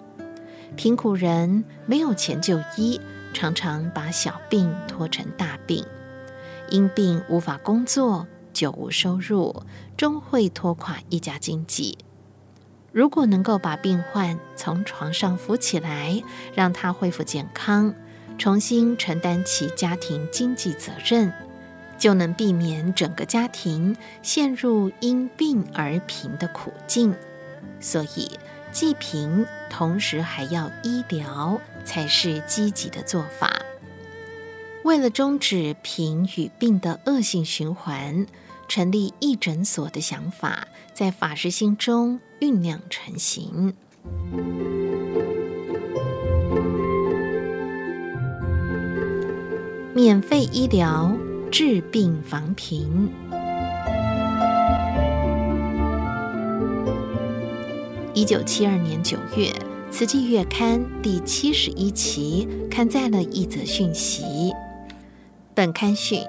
[0.77, 3.01] 贫苦人没有钱就医，
[3.35, 5.85] 常常把小病拖成大病，
[6.70, 9.62] 因病无法工作，久无收入，
[9.96, 11.98] 终会拖垮一家经济。
[12.90, 16.22] 如果能够把病患从床上扶起来，
[16.55, 17.94] 让他恢复健康，
[18.38, 21.33] 重新承担起家庭经济责任。
[21.98, 27.12] 就能避免整个家庭陷入因病而贫的苦境，
[27.81, 28.31] 所以
[28.70, 33.53] 济贫同时还要医疗才是积极的做法。
[34.84, 38.28] 为了终止贫与病的恶性循环，
[38.68, 43.74] 成立义诊所的想法在法师心中酝酿成型。
[49.99, 51.12] 免费医疗。
[51.51, 53.11] 治病防贫。
[58.14, 59.51] 一九七二年九月，
[59.90, 64.53] 《慈济月刊》第七十一期刊载了一则讯息。
[65.53, 66.22] 本刊讯：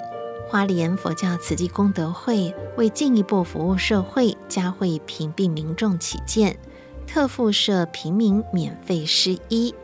[0.48, 6.58] 花莲佛教慈济功德会为进一步服务社会、加惠贫病民众起见，
[7.06, 9.76] 特附设平民免费施医。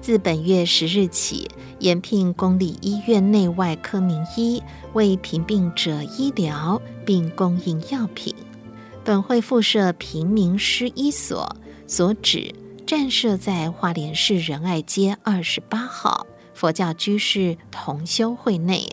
[0.00, 1.46] 自本月十日起，
[1.78, 4.62] 延聘公立医院内外科名医
[4.94, 8.34] 为贫病者医疗，并供应药品。
[9.04, 11.54] 本会附设平民施医所，
[11.86, 12.54] 所址
[12.86, 18.88] 暂设在花莲市仁爱街二十八号，佛教居士同修会内，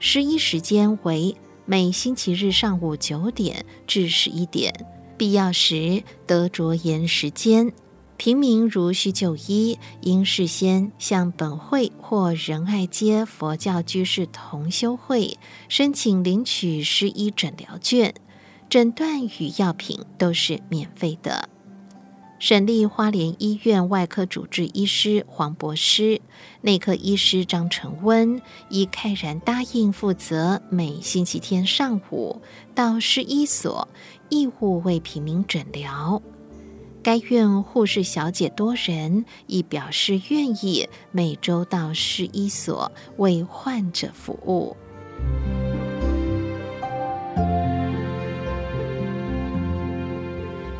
[0.00, 1.36] 施医时间为
[1.66, 4.86] 每星期日上午九点至十一点，
[5.18, 7.70] 必要时得着延时间。
[8.18, 15.38] 平民如需就医，应事先向本会或仁爱街佛教居士同修会
[15.68, 18.12] 申请领取施医诊疗券，
[18.68, 21.48] 诊断与药品都是免费的。
[22.40, 26.20] 省立花莲医院外科主治医师黄博师、
[26.62, 32.42] 内科医师张成温已慨然答应负责每星期天上午
[32.74, 33.86] 到施医所
[34.28, 36.20] 义务为平民诊疗。
[37.02, 44.76] 该院护士小姐多人亦表示愿意每周到市医所为患者服务。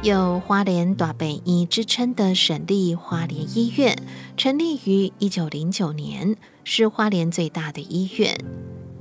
[0.03, 3.97] 有“花莲大北医”之称的省立花莲医院，
[4.37, 8.39] 成立于一九零九年，是花莲最大的医院。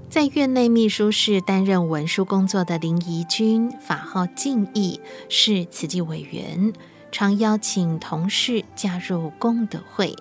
[0.09, 4.99] 在院内秘书室担任文书工作的林怡君，法号静义，
[5.29, 6.73] 是慈济委员，
[7.11, 10.15] 常邀请同事加入功德会。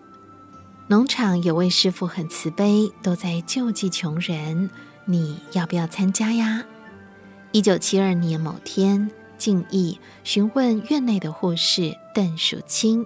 [0.89, 4.71] 农场有位师傅很慈悲，都在救济穷人，
[5.05, 6.65] 你要不要参加呀？
[7.53, 9.11] 一九七二年某天。
[9.39, 13.05] 敬意询问院内的护士邓淑清，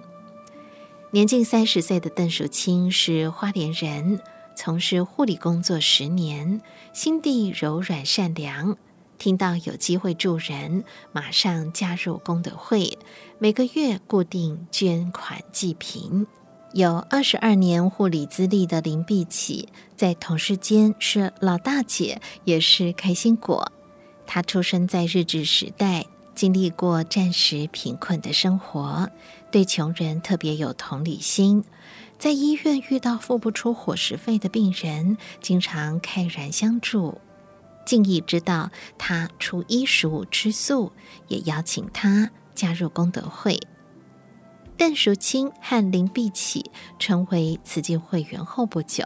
[1.11, 4.21] 年近三十岁的邓淑清是花莲人，
[4.55, 6.61] 从事护理工作十年，
[6.93, 8.77] 心地柔软善良。
[9.21, 12.97] 听到有机会助人，马上加入功德会，
[13.37, 16.25] 每个月固定捐款济贫。
[16.73, 23.71] 有二十二年护理资历的林碧琪，在同事间是老大姐，也是开心果。
[24.25, 26.03] 她出生在日治时代。
[26.33, 29.07] 经历过战时贫困的生活，
[29.51, 31.63] 对穷人特别有同理心。
[32.17, 37.19] 在医院遇到付不出伙食费的病人，经常慨然相助。
[37.85, 40.91] 敬意知道他初一十五吃素，
[41.27, 43.59] 也邀请他加入功德会。
[44.77, 49.03] 邓淑清和林碧起成为慈济会员后不久，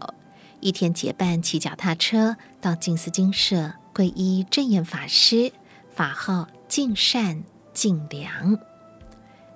[0.60, 5.52] 一天结伴骑脚踏车到静思精舍皈依证严法师，
[5.94, 6.48] 法号。
[6.68, 8.58] 净善净良，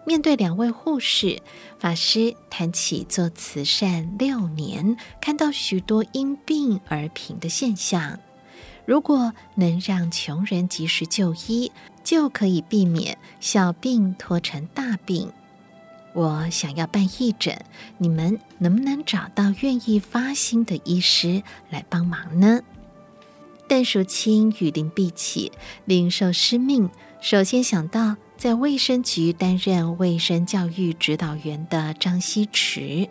[0.05, 1.41] 面对两位护士，
[1.79, 8.19] 法师谈起做慈善六年，看到许多因病而贫的现象。
[8.89, 11.71] 如果能让穷人及时就医，
[12.03, 15.31] 就可以避免小病拖成大病。
[16.13, 17.63] 我想要办义诊，
[17.99, 22.61] 你们能不能找到愿意发心的医师来帮忙呢？
[23.67, 25.51] 邓淑清与林碧起
[25.85, 26.89] 领受师命，
[27.21, 33.07] 首先想到在卫生局担任卫生教育指导员的张希池。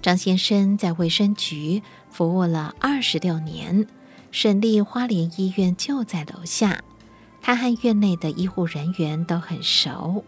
[0.00, 3.86] 张先生在卫生局服务了二十六年，
[4.32, 6.82] 省立花莲医院就在楼下，
[7.42, 10.24] 他和院内的医护人员都很熟。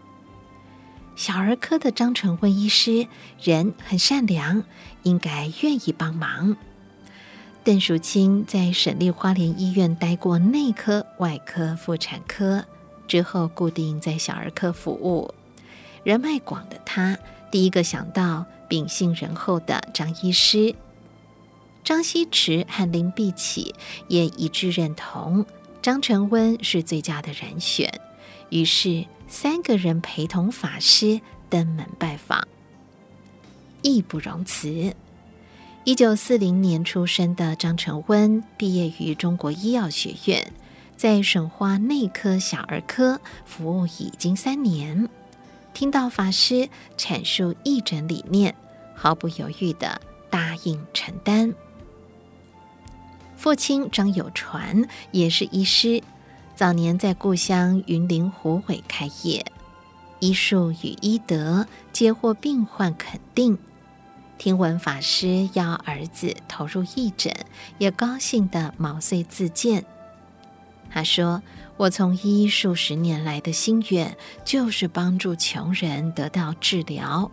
[1.15, 3.07] 小儿科的张纯温医师
[3.41, 4.63] 人很善良，
[5.03, 6.57] 应该愿意帮忙。
[7.63, 12.65] 邓淑清在省立花莲医院待过内科、外科、妇产科，
[13.07, 15.33] 之后固定在小儿科服务。
[16.03, 17.17] 人脉广的他，
[17.49, 20.75] 第一个想到秉性仁厚的张医师。
[21.83, 23.75] 张希池和林碧起
[24.07, 25.45] 也一致认同
[25.81, 27.99] 张成温是最佳的人选，
[28.49, 31.19] 于是三个人陪同法师
[31.49, 32.47] 登门拜访，
[33.81, 34.95] 义不容辞。
[35.83, 40.53] 一九四零年出生的张成温毕业于中国医药学院，
[40.95, 45.09] 在省花内科小儿科服务已经三年。
[45.73, 48.55] 听到法师阐述义诊理念，
[48.95, 51.53] 毫不犹豫地答应承担。
[53.43, 56.01] 父亲张有传也是医师，
[56.55, 59.45] 早年在故乡云林虎尾开业，
[60.19, 63.57] 医术与医德皆获病患肯定。
[64.37, 67.35] 听闻法师要儿子投入义诊，
[67.79, 69.83] 也高兴地毛遂自荐。
[70.89, 71.43] 他说
[71.75, 74.15] ：“我从医数十年来的心愿，
[74.45, 77.29] 就是帮助穷人得到治疗。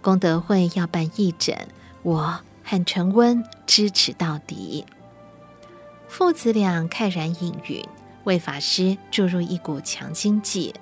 [0.00, 1.66] 功德会要办义诊，
[2.04, 4.86] 我和成温支持到底。”
[6.10, 7.84] 父子俩慨然应允，
[8.24, 10.74] 为法师注入一股强心剂。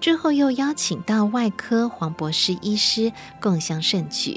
[0.00, 4.36] 之后又邀请到外科黄博士医师共襄盛举。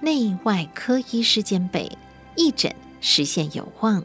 [0.00, 1.96] 内外科医师兼备，
[2.34, 4.04] 义诊实现有望。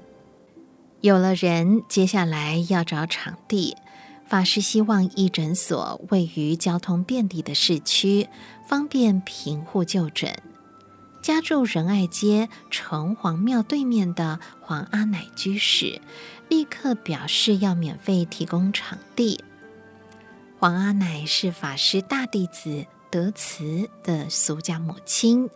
[1.01, 3.75] 有了人，接下来要找场地。
[4.27, 8.29] 法师希望义诊所位于交通便利的市区，
[8.65, 10.31] 方便贫户就诊。
[11.21, 16.01] 家住仁爱街城隍庙对面的黄阿奶居士，
[16.49, 19.39] 立刻表示要免费提供场地。
[20.57, 25.47] 黄阿奶是法师大弟子德慈的俗家母亲。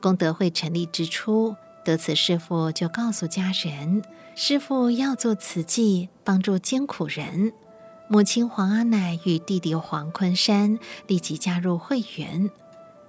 [0.00, 4.02] 功德会成立之初，德慈师父就告诉家人，
[4.36, 7.52] 师父要做慈济，帮助艰苦人。
[8.08, 12.50] 母亲黄阿奶与弟弟黄坤山立即加入会员，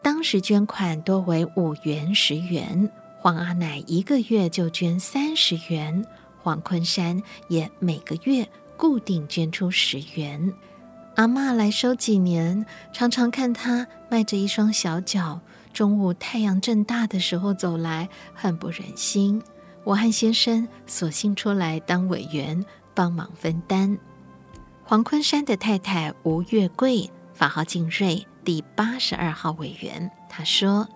[0.02, 2.89] 当时捐款多为五元、十元。
[3.20, 6.04] 黄阿奶一个月就捐三十元，
[6.41, 10.52] 黄坤山也每个月固定捐出十元。
[11.16, 15.39] 阿嬷来收几年，常常看他迈着一双小脚，
[15.72, 19.39] 中午太阳正大的时候走来，很不忍心。
[19.84, 23.95] 我和先生索性出来当委员，帮忙分担。
[24.84, 30.12] 黄坤山的太太吴月桂，法号静瑞，第八十二号委员。
[30.30, 30.88] 他说：“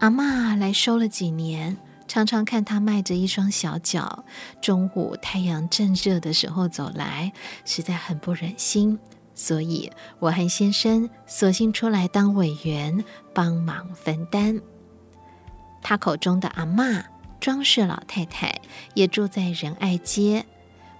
[0.00, 1.76] 阿嬷来收了几年，
[2.08, 4.24] 常常看她迈着一双小脚，
[4.60, 7.32] 中午太阳正热的时候走来，
[7.64, 8.98] 实在很不忍心。
[9.34, 13.04] 所以我和先生索性出来当委员，
[13.34, 14.60] 帮忙分担。”
[15.82, 17.04] 他口中的阿嬷，
[17.38, 18.60] 庄氏老太太，
[18.94, 20.44] 也住在仁爱街。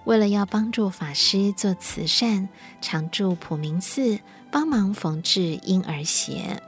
[0.05, 2.47] 为了要帮助法师做慈善，
[2.79, 4.17] 常住普明寺
[4.51, 6.61] 帮忙缝制婴儿鞋。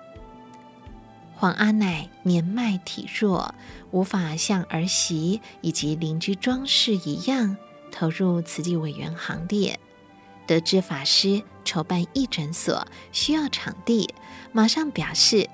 [1.36, 3.54] 黄阿奶年迈体弱，
[3.92, 7.56] 无法像儿媳以及邻居庄氏一样
[7.92, 9.80] 投入慈济委员行列。
[10.46, 14.14] 得知法师筹办义诊所需要场地，
[14.52, 15.50] 马上表示：“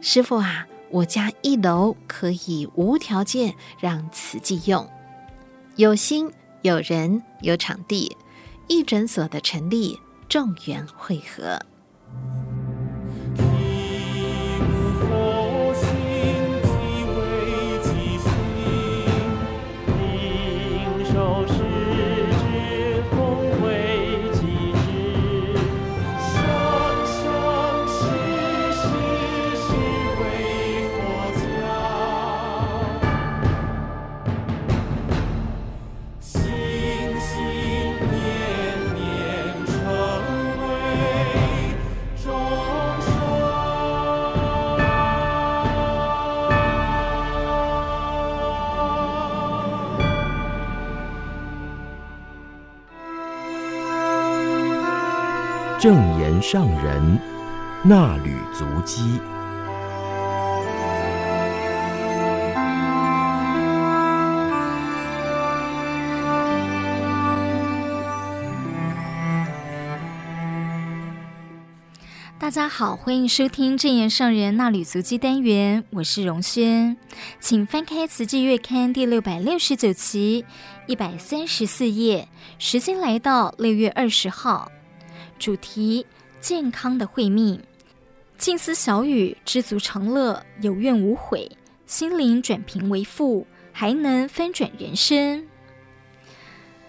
[0.00, 4.88] 师傅啊，我家一楼可以无条件让慈济用，
[5.76, 6.30] 有心。”
[6.64, 8.16] 有人有场地，
[8.68, 10.00] 义诊所的成立，
[10.34, 11.56] 众缘会合。
[56.46, 57.18] 上人
[57.82, 59.18] 那履足迹。
[72.38, 76.94] 大家好，欢迎收听正言上人衲履足迹单元，我是荣轩，
[77.40, 80.44] 请翻开《慈济月刊》第六百六十九期
[80.86, 82.28] 一百三十四页，
[82.58, 84.70] 时间来到六月二十号。
[85.36, 86.06] 主题：
[86.44, 87.58] 健康的慧命，
[88.36, 91.50] 静思小语，知足常乐，有怨无悔，
[91.86, 95.48] 心灵转贫为富，还能翻转人生。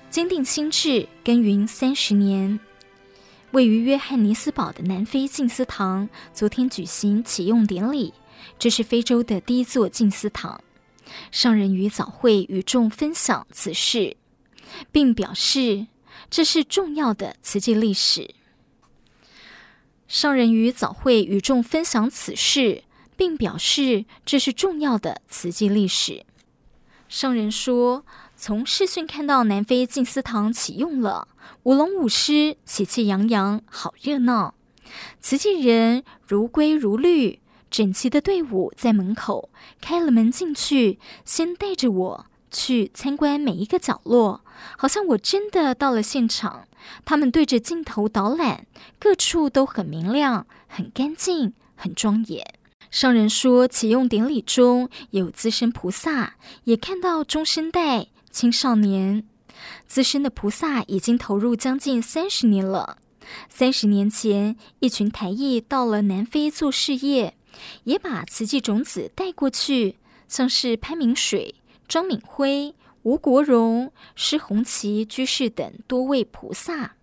[0.10, 2.60] 坚定心志，耕耘三十年。
[3.52, 8.14] 位于约翰尼斯堡的南非静思堂，昨天举行启用典礼。
[8.60, 10.60] 这是非洲的第一座静思堂。
[11.32, 14.18] 上人于早会与众分享此事，
[14.92, 15.88] 并表示
[16.30, 18.36] 这是重要的慈济历史。
[20.08, 22.84] 上人于早会与众分享此事，
[23.18, 26.26] 并表示这是重要的慈济历史。
[27.10, 28.06] 上人说
[28.38, 31.28] ：“从视讯看到南非静思堂启用了，
[31.64, 34.54] 舞龙舞狮，喜气洋洋，好热闹。
[35.20, 37.40] 慈济人如规如律，
[37.72, 39.50] 整齐的队伍在门口
[39.82, 44.45] 开了门进去，先带着我去参观每一个角落，
[44.78, 46.68] 好像我真的到了现场。”
[47.04, 48.68] 他们对着镜头导览，
[49.00, 52.46] 各处都很明亮、很干净、很庄严。
[52.92, 56.36] 上人说，启用典礼中有资深菩萨，
[56.66, 59.28] 也看到中生代、青少年。
[59.88, 63.00] 资深的菩萨已经投入将近三十年了。
[63.50, 67.36] 三十年前，一群台裔到了南非做事业，
[67.86, 69.98] 也把慈济种子带过去，
[70.28, 71.56] 像是潘明水、
[71.88, 72.76] 庄敏辉。
[73.06, 76.96] 吴国荣、施洪奇居士等多位菩萨，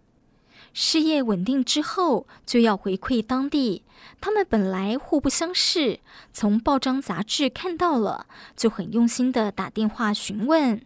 [0.75, 3.85] 事业稳定之后，就要回馈当地。
[4.21, 6.01] 他们本来互不相识，
[6.33, 8.27] 从报章杂志看到了，
[8.57, 10.85] 就很用心地打电话询问。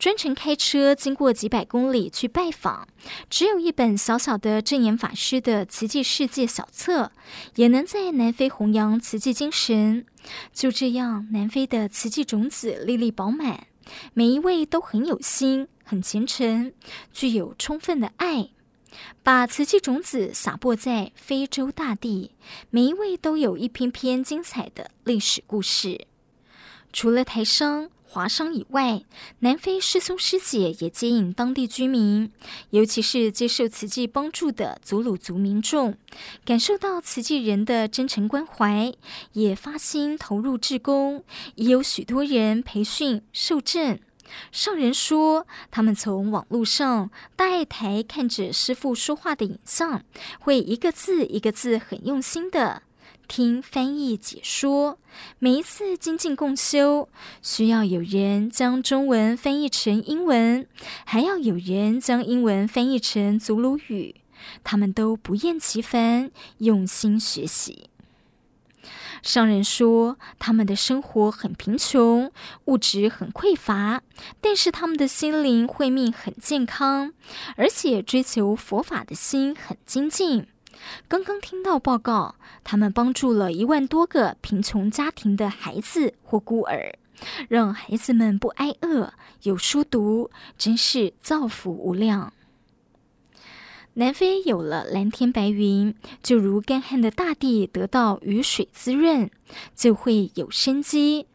[0.00, 2.88] 专程开车经过几百公里去拜访，
[3.30, 7.12] 只有一本小小的证严法师的《奇迹世界》小册，
[7.54, 10.04] 也能在南非弘扬奇迹精神。
[10.52, 13.66] 就这样，南非的奇迹种子粒粒饱满，
[14.14, 16.72] 每一位都很有心、很虔诚，
[17.12, 18.50] 具有充分的爱，
[19.22, 22.32] 把瓷器种子撒播在非洲大地，
[22.70, 26.06] 每一位都有一篇篇精彩的历史故事。
[26.92, 27.90] 除了台商。
[28.10, 29.02] 华商以外，
[29.40, 32.32] 南非师兄师姐也接引当地居民，
[32.70, 35.94] 尤其是接受慈济帮助的祖鲁族民众，
[36.42, 38.94] 感受到慈济人的真诚关怀，
[39.34, 41.22] 也发心投入志工，
[41.56, 44.00] 已有许多人培训受证。
[44.50, 50.02] 上人说，他们从网络上大爱台看着师父说话的影像，
[50.40, 52.82] 会一个字一个字很用心的。
[53.28, 54.98] 听翻译解说，
[55.38, 57.08] 每一次精进共修，
[57.42, 60.66] 需要有人将中文翻译成英文，
[61.04, 64.16] 还要有人将英文翻译成祖鲁语。
[64.64, 67.90] 他们都不厌其烦，用心学习。
[69.22, 72.32] 商人说，他们的生活很贫穷，
[72.66, 74.02] 物质很匮乏，
[74.40, 77.12] 但是他们的心灵慧命很健康，
[77.56, 80.46] 而且追求佛法的心很精进。
[81.06, 86.92] 刚刚听到报告，他们帮助了一万多个贫穷家庭的孩子或孤儿，
[87.48, 89.12] 让孩子们不挨饿，
[89.42, 92.32] 有书读，真是造福无量。
[93.94, 99.28] 南非有了蓝天白云，就如干旱的大地得到雨水滋润，
[99.74, 101.26] 就会有生机。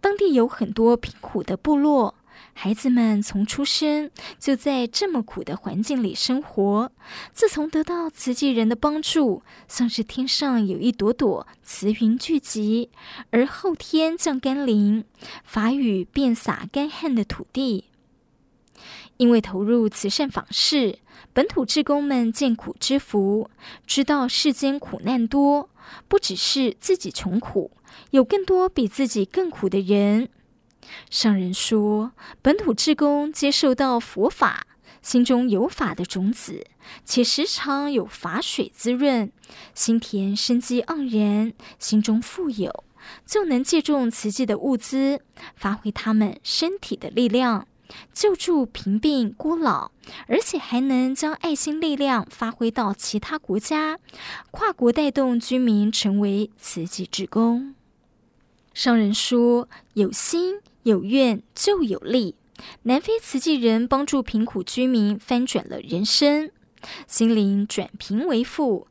[0.00, 2.14] 当地有很多贫苦的部落。
[2.62, 6.92] 孩子们从出生就在这么苦的环境里生活。
[7.32, 12.90] 自从得到慈济人的帮助，像是天上有一朵朵慈云聚集，
[13.30, 15.06] 而后天降甘霖，
[15.42, 17.86] 法雨遍洒干旱的土地。
[19.16, 20.98] 因为投入慈善访视，
[21.32, 23.48] 本土志工们见苦知福，
[23.86, 25.70] 知道世间苦难多，
[26.08, 27.70] 不只是自己穷苦，
[28.10, 30.28] 有更多比自己更苦的人。
[31.08, 32.12] 上人说，
[32.42, 34.66] 本土志工接受到佛法，
[35.02, 36.66] 心中有法的种子，
[37.04, 39.30] 且时常有法水滋润，
[39.74, 42.84] 心田生机盎然，心中富有，
[43.24, 45.20] 就能借重慈济的物资，
[45.54, 47.66] 发挥他们身体的力量，
[48.12, 49.92] 救助贫病孤老，
[50.26, 53.98] 而且还能将爱心力量发挥到其他国家，
[54.50, 57.74] 跨国带动居民成为慈济志工。
[58.74, 60.60] 上人说，有心。
[60.82, 62.36] 有愿就有利。
[62.82, 66.50] 南非慈济人帮助贫苦居民翻转了人生，
[67.06, 68.86] 心灵转贫为富，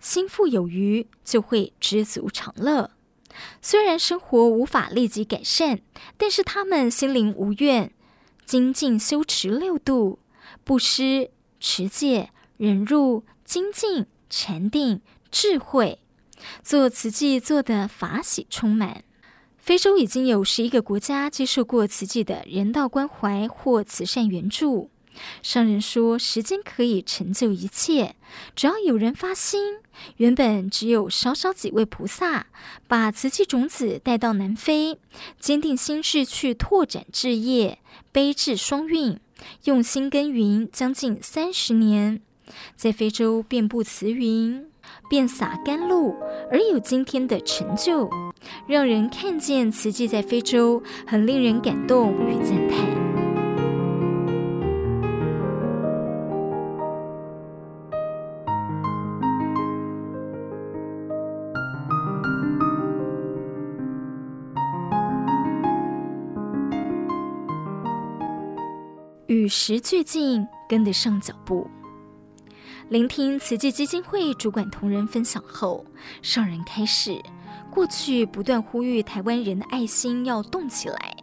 [0.00, 2.90] 心富有余就会知足常乐。
[3.62, 5.80] 虽然生活无法立即改善，
[6.16, 7.92] 但是他们心灵无怨，
[8.44, 10.18] 精进修持六度：
[10.64, 15.00] 布施、持戒、忍辱、精进、禅定、
[15.30, 16.00] 智慧，
[16.64, 19.04] 做慈济做的法喜充满。
[19.68, 24.88] 非洲已经有十一个国家接受过慈济的人道关怀或慈善援助。
[25.42, 28.16] 商人说，时间可以成就一切，
[28.56, 29.80] 只要有人发心。
[30.16, 32.46] 原本只有少少几位菩萨，
[32.86, 34.98] 把慈济种子带到南非，
[35.38, 37.78] 坚定心志去拓展志业，
[38.10, 39.20] 悲智双运，
[39.64, 42.22] 用心耕耘将近三十年，
[42.74, 44.67] 在非洲遍布慈云。
[45.08, 46.14] 遍洒甘露，
[46.50, 48.08] 而有今天的成就，
[48.66, 52.78] 让人看见慈济在非洲，很令人感动与赞叹。
[69.26, 71.66] 与时俱进，跟得上脚步。
[72.88, 75.84] 聆听慈济基金会主管同仁分享后，
[76.22, 77.22] 上人开始：
[77.70, 81.16] 过去不断呼吁台湾人的爱心要动起来，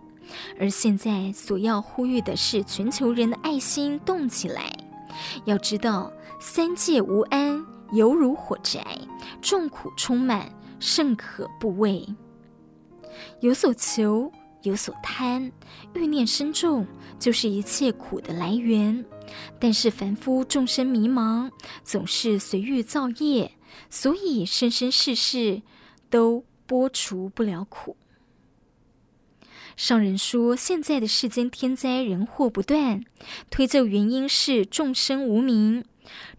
[0.59, 4.71] 而现在所要呼吁的是全球人的爱心动起来。
[5.45, 8.85] 要知道，三界无安，犹如火宅，
[9.41, 10.47] 众苦充满，
[10.79, 12.05] 甚可怖畏。
[13.39, 15.51] 有所求，有所贪，
[15.95, 16.85] 欲念深重，
[17.17, 19.03] 就是一切苦的来源。
[19.59, 21.51] 但是凡夫众生迷茫，
[21.83, 23.51] 总是随欲造业，
[23.89, 25.61] 所以生生世世
[26.09, 27.97] 都拨除不了苦。
[29.75, 33.03] 上人说，现在的世间天灾人祸不断，
[33.49, 35.83] 推究原因是众生无明，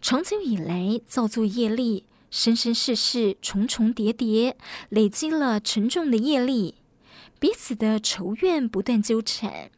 [0.01, 4.57] 长久以来造作业力，生生世世重重叠叠，
[4.89, 6.75] 累积了沉重的业力，
[7.39, 9.69] 彼此的仇怨不断纠缠。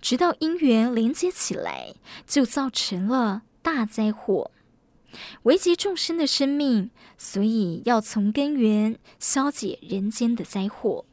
[0.00, 1.94] 直到因缘连接起来，
[2.26, 4.50] 就造成了大灾祸，
[5.44, 6.90] 危及众生的生命。
[7.18, 11.04] 所以要从根源消解人间的灾祸，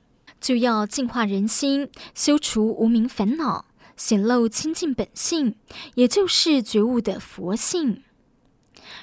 [0.42, 5.56] 就要净化人心，修除无明烦恼，显露清净本性，
[5.94, 8.02] 也就是觉悟的佛性。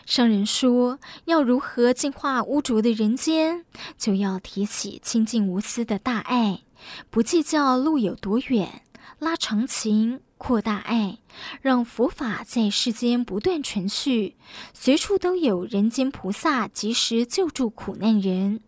[0.05, 3.65] 上人说，要如何净化污浊的人间，
[3.97, 6.63] 就要提起清净无私的大爱，
[7.09, 8.83] 不计较路有多远，
[9.19, 10.21] 拉长情。
[10.39, 11.17] 扩大爱，
[11.63, 14.37] 让佛法在世间不断传续，
[14.75, 18.61] 随处都有人间菩萨及时救助苦难人。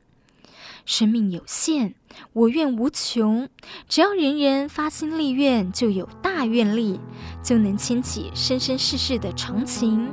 [0.87, 1.95] 生命有限，
[2.33, 3.51] 我愿无穷，
[3.87, 6.99] 只要人人发心立愿，就有大愿力，
[7.45, 10.11] 就能牵起生生世世的长情。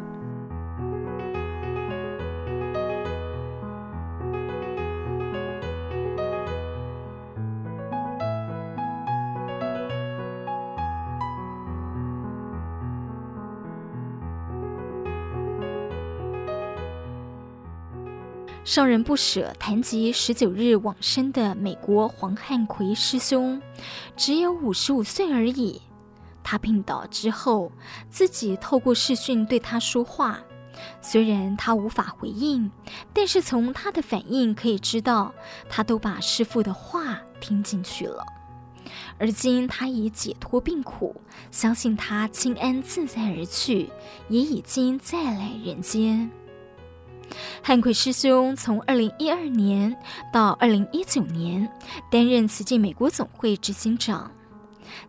[18.66, 23.61] 让人不舍谈及十九日往生的美国黄汉奎师兄，
[24.18, 25.80] 只有五十五岁而已。
[26.43, 27.72] 他病倒之后，
[28.09, 30.39] 自己透过视讯对他说话。
[30.99, 32.70] 虽然他无法回应，
[33.13, 35.32] 但是从他的反应可以知道，
[35.70, 38.26] 他都把师父的话听进去了。
[39.20, 41.16] 而今他已解脱病苦，
[41.51, 43.89] 相信他清安自在而去，
[44.28, 46.30] 也已经再来人间。
[47.61, 49.95] 汉奎师兄从二零一二年
[50.32, 51.67] 到二零一九年
[52.11, 54.32] 担任慈济美国总会执行长，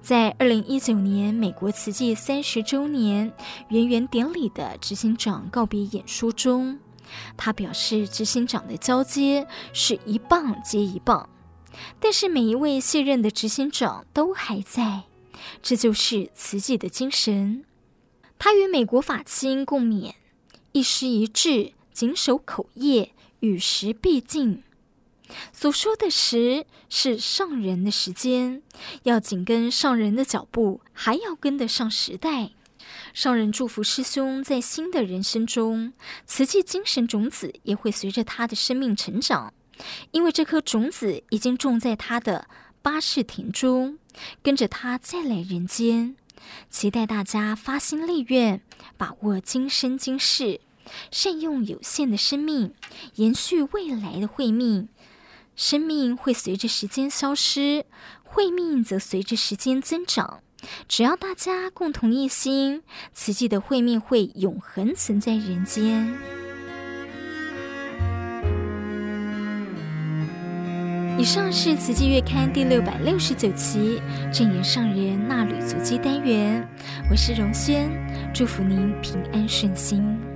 [0.00, 3.30] 在二零一九年美国慈济三十周年
[3.68, 6.78] 圆圆典礼的执行长告别演说中，
[7.36, 11.28] 他表示，执行长的交接是一棒接一棒，
[12.00, 15.02] 但是每一位卸任的执行长都还在，
[15.62, 17.64] 这就是慈济的精神。
[18.38, 20.14] 他与美国法亲共勉，
[20.72, 21.72] 一师一志。
[21.96, 24.62] 谨守口业，与时并进。
[25.50, 28.60] 所说的时是上人的时间，
[29.04, 32.50] 要紧跟上人的脚步，还要跟得上时代。
[33.14, 35.94] 上人祝福师兄在新的人生中，
[36.26, 39.54] 慈济精神种子也会随着他的生命成长，
[40.10, 42.46] 因为这颗种子已经种在他的
[42.82, 43.98] 八世田中，
[44.42, 46.14] 跟着他再来人间。
[46.68, 48.60] 期待大家发心立愿，
[48.98, 50.60] 把握今生今世。
[51.10, 52.74] 善用有限的生命，
[53.16, 54.88] 延续未来的慧命。
[55.54, 57.86] 生命会随着时间消失，
[58.22, 60.40] 慧命则随着时间增长。
[60.88, 62.82] 只要大家共同一心，
[63.12, 66.14] 慈济的慧命会永恒存在人间。
[71.18, 76.62] 以上是《慈济月刊》第六百六十九期正言上人纳履足迹单元。
[77.10, 77.90] 我是荣轩，
[78.34, 80.35] 祝福您平安顺心。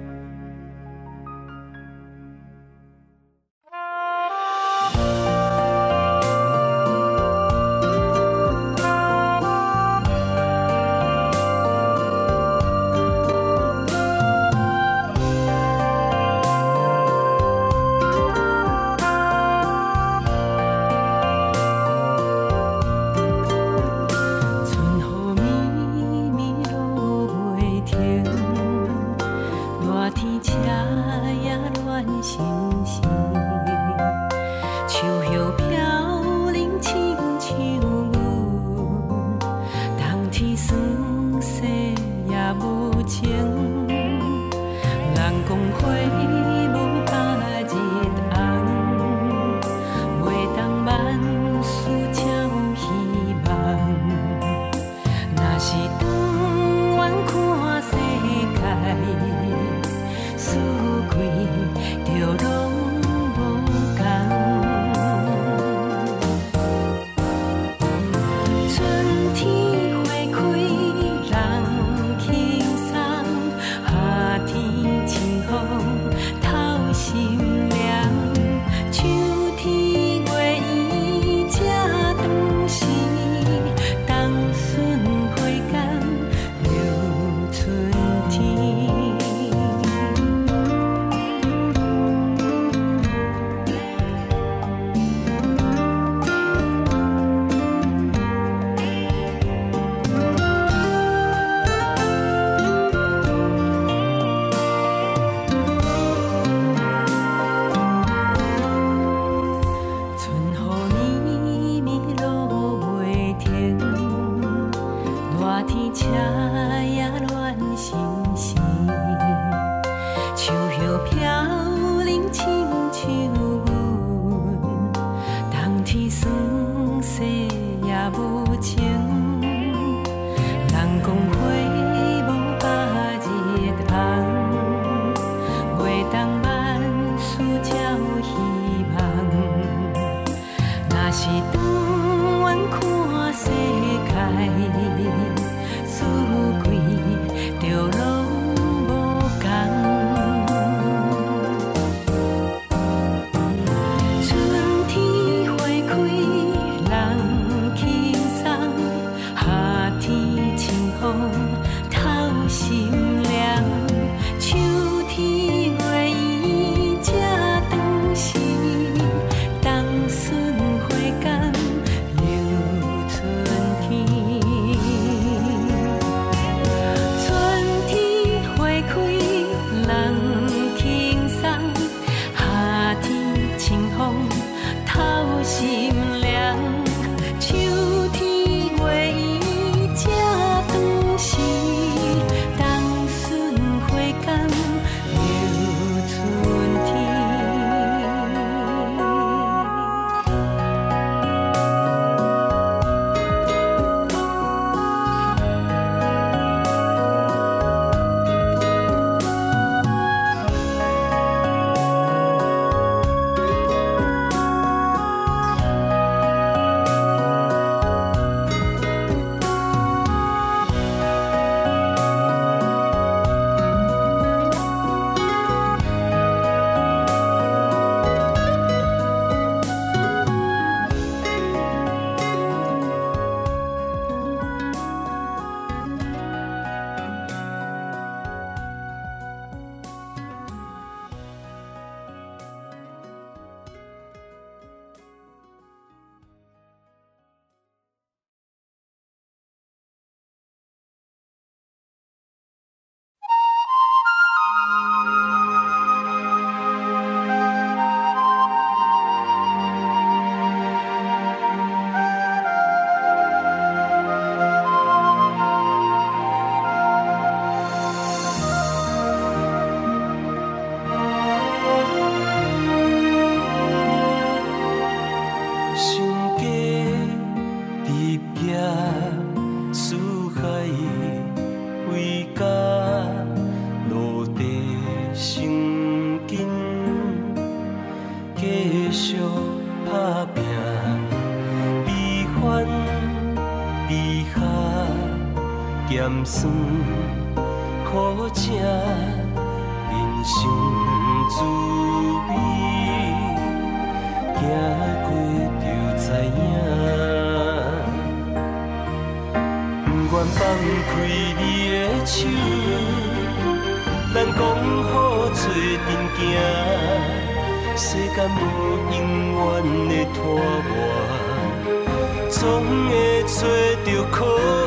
[322.41, 323.47] 总会找
[323.85, 324.60] 到靠